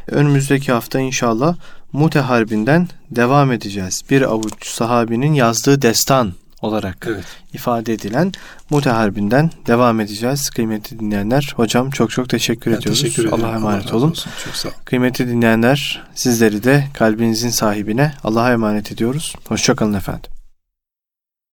Önümüzdeki 0.08 0.72
hafta 0.72 1.00
inşallah 1.00 1.56
Mute 1.92 2.20
Harbi'nden 2.20 2.88
devam 3.10 3.52
edeceğiz. 3.52 4.02
Bir 4.10 4.22
avuç 4.22 4.66
sahabinin 4.66 5.34
yazdığı 5.34 5.82
destan 5.82 6.32
olarak 6.64 7.06
evet. 7.10 7.24
ifade 7.52 7.92
edilen 7.92 8.32
Muteharbinden 8.70 9.50
devam 9.66 10.00
edeceğiz. 10.00 10.50
Kıymetli 10.50 11.00
dinleyenler, 11.00 11.52
hocam 11.56 11.90
çok 11.90 12.10
çok 12.10 12.28
teşekkür 12.28 12.70
ben 12.70 12.76
ediyoruz. 12.76 13.02
Teşekkür 13.02 13.32
Allah'a 13.32 13.54
emanet 13.54 13.86
Allah 13.86 13.96
olun. 13.96 14.10
Olsun. 14.10 14.30
Çok 14.44 14.56
sağ 14.56 14.68
olun. 14.68 14.76
Kıymetli 14.84 15.28
dinleyenler, 15.28 16.02
sizleri 16.14 16.64
de 16.64 16.84
kalbinizin 16.94 17.50
sahibine 17.50 18.14
Allah'a 18.24 18.52
emanet 18.52 18.92
ediyoruz. 18.92 19.34
Hoşçakalın 19.48 19.94
efendim. 19.94 20.33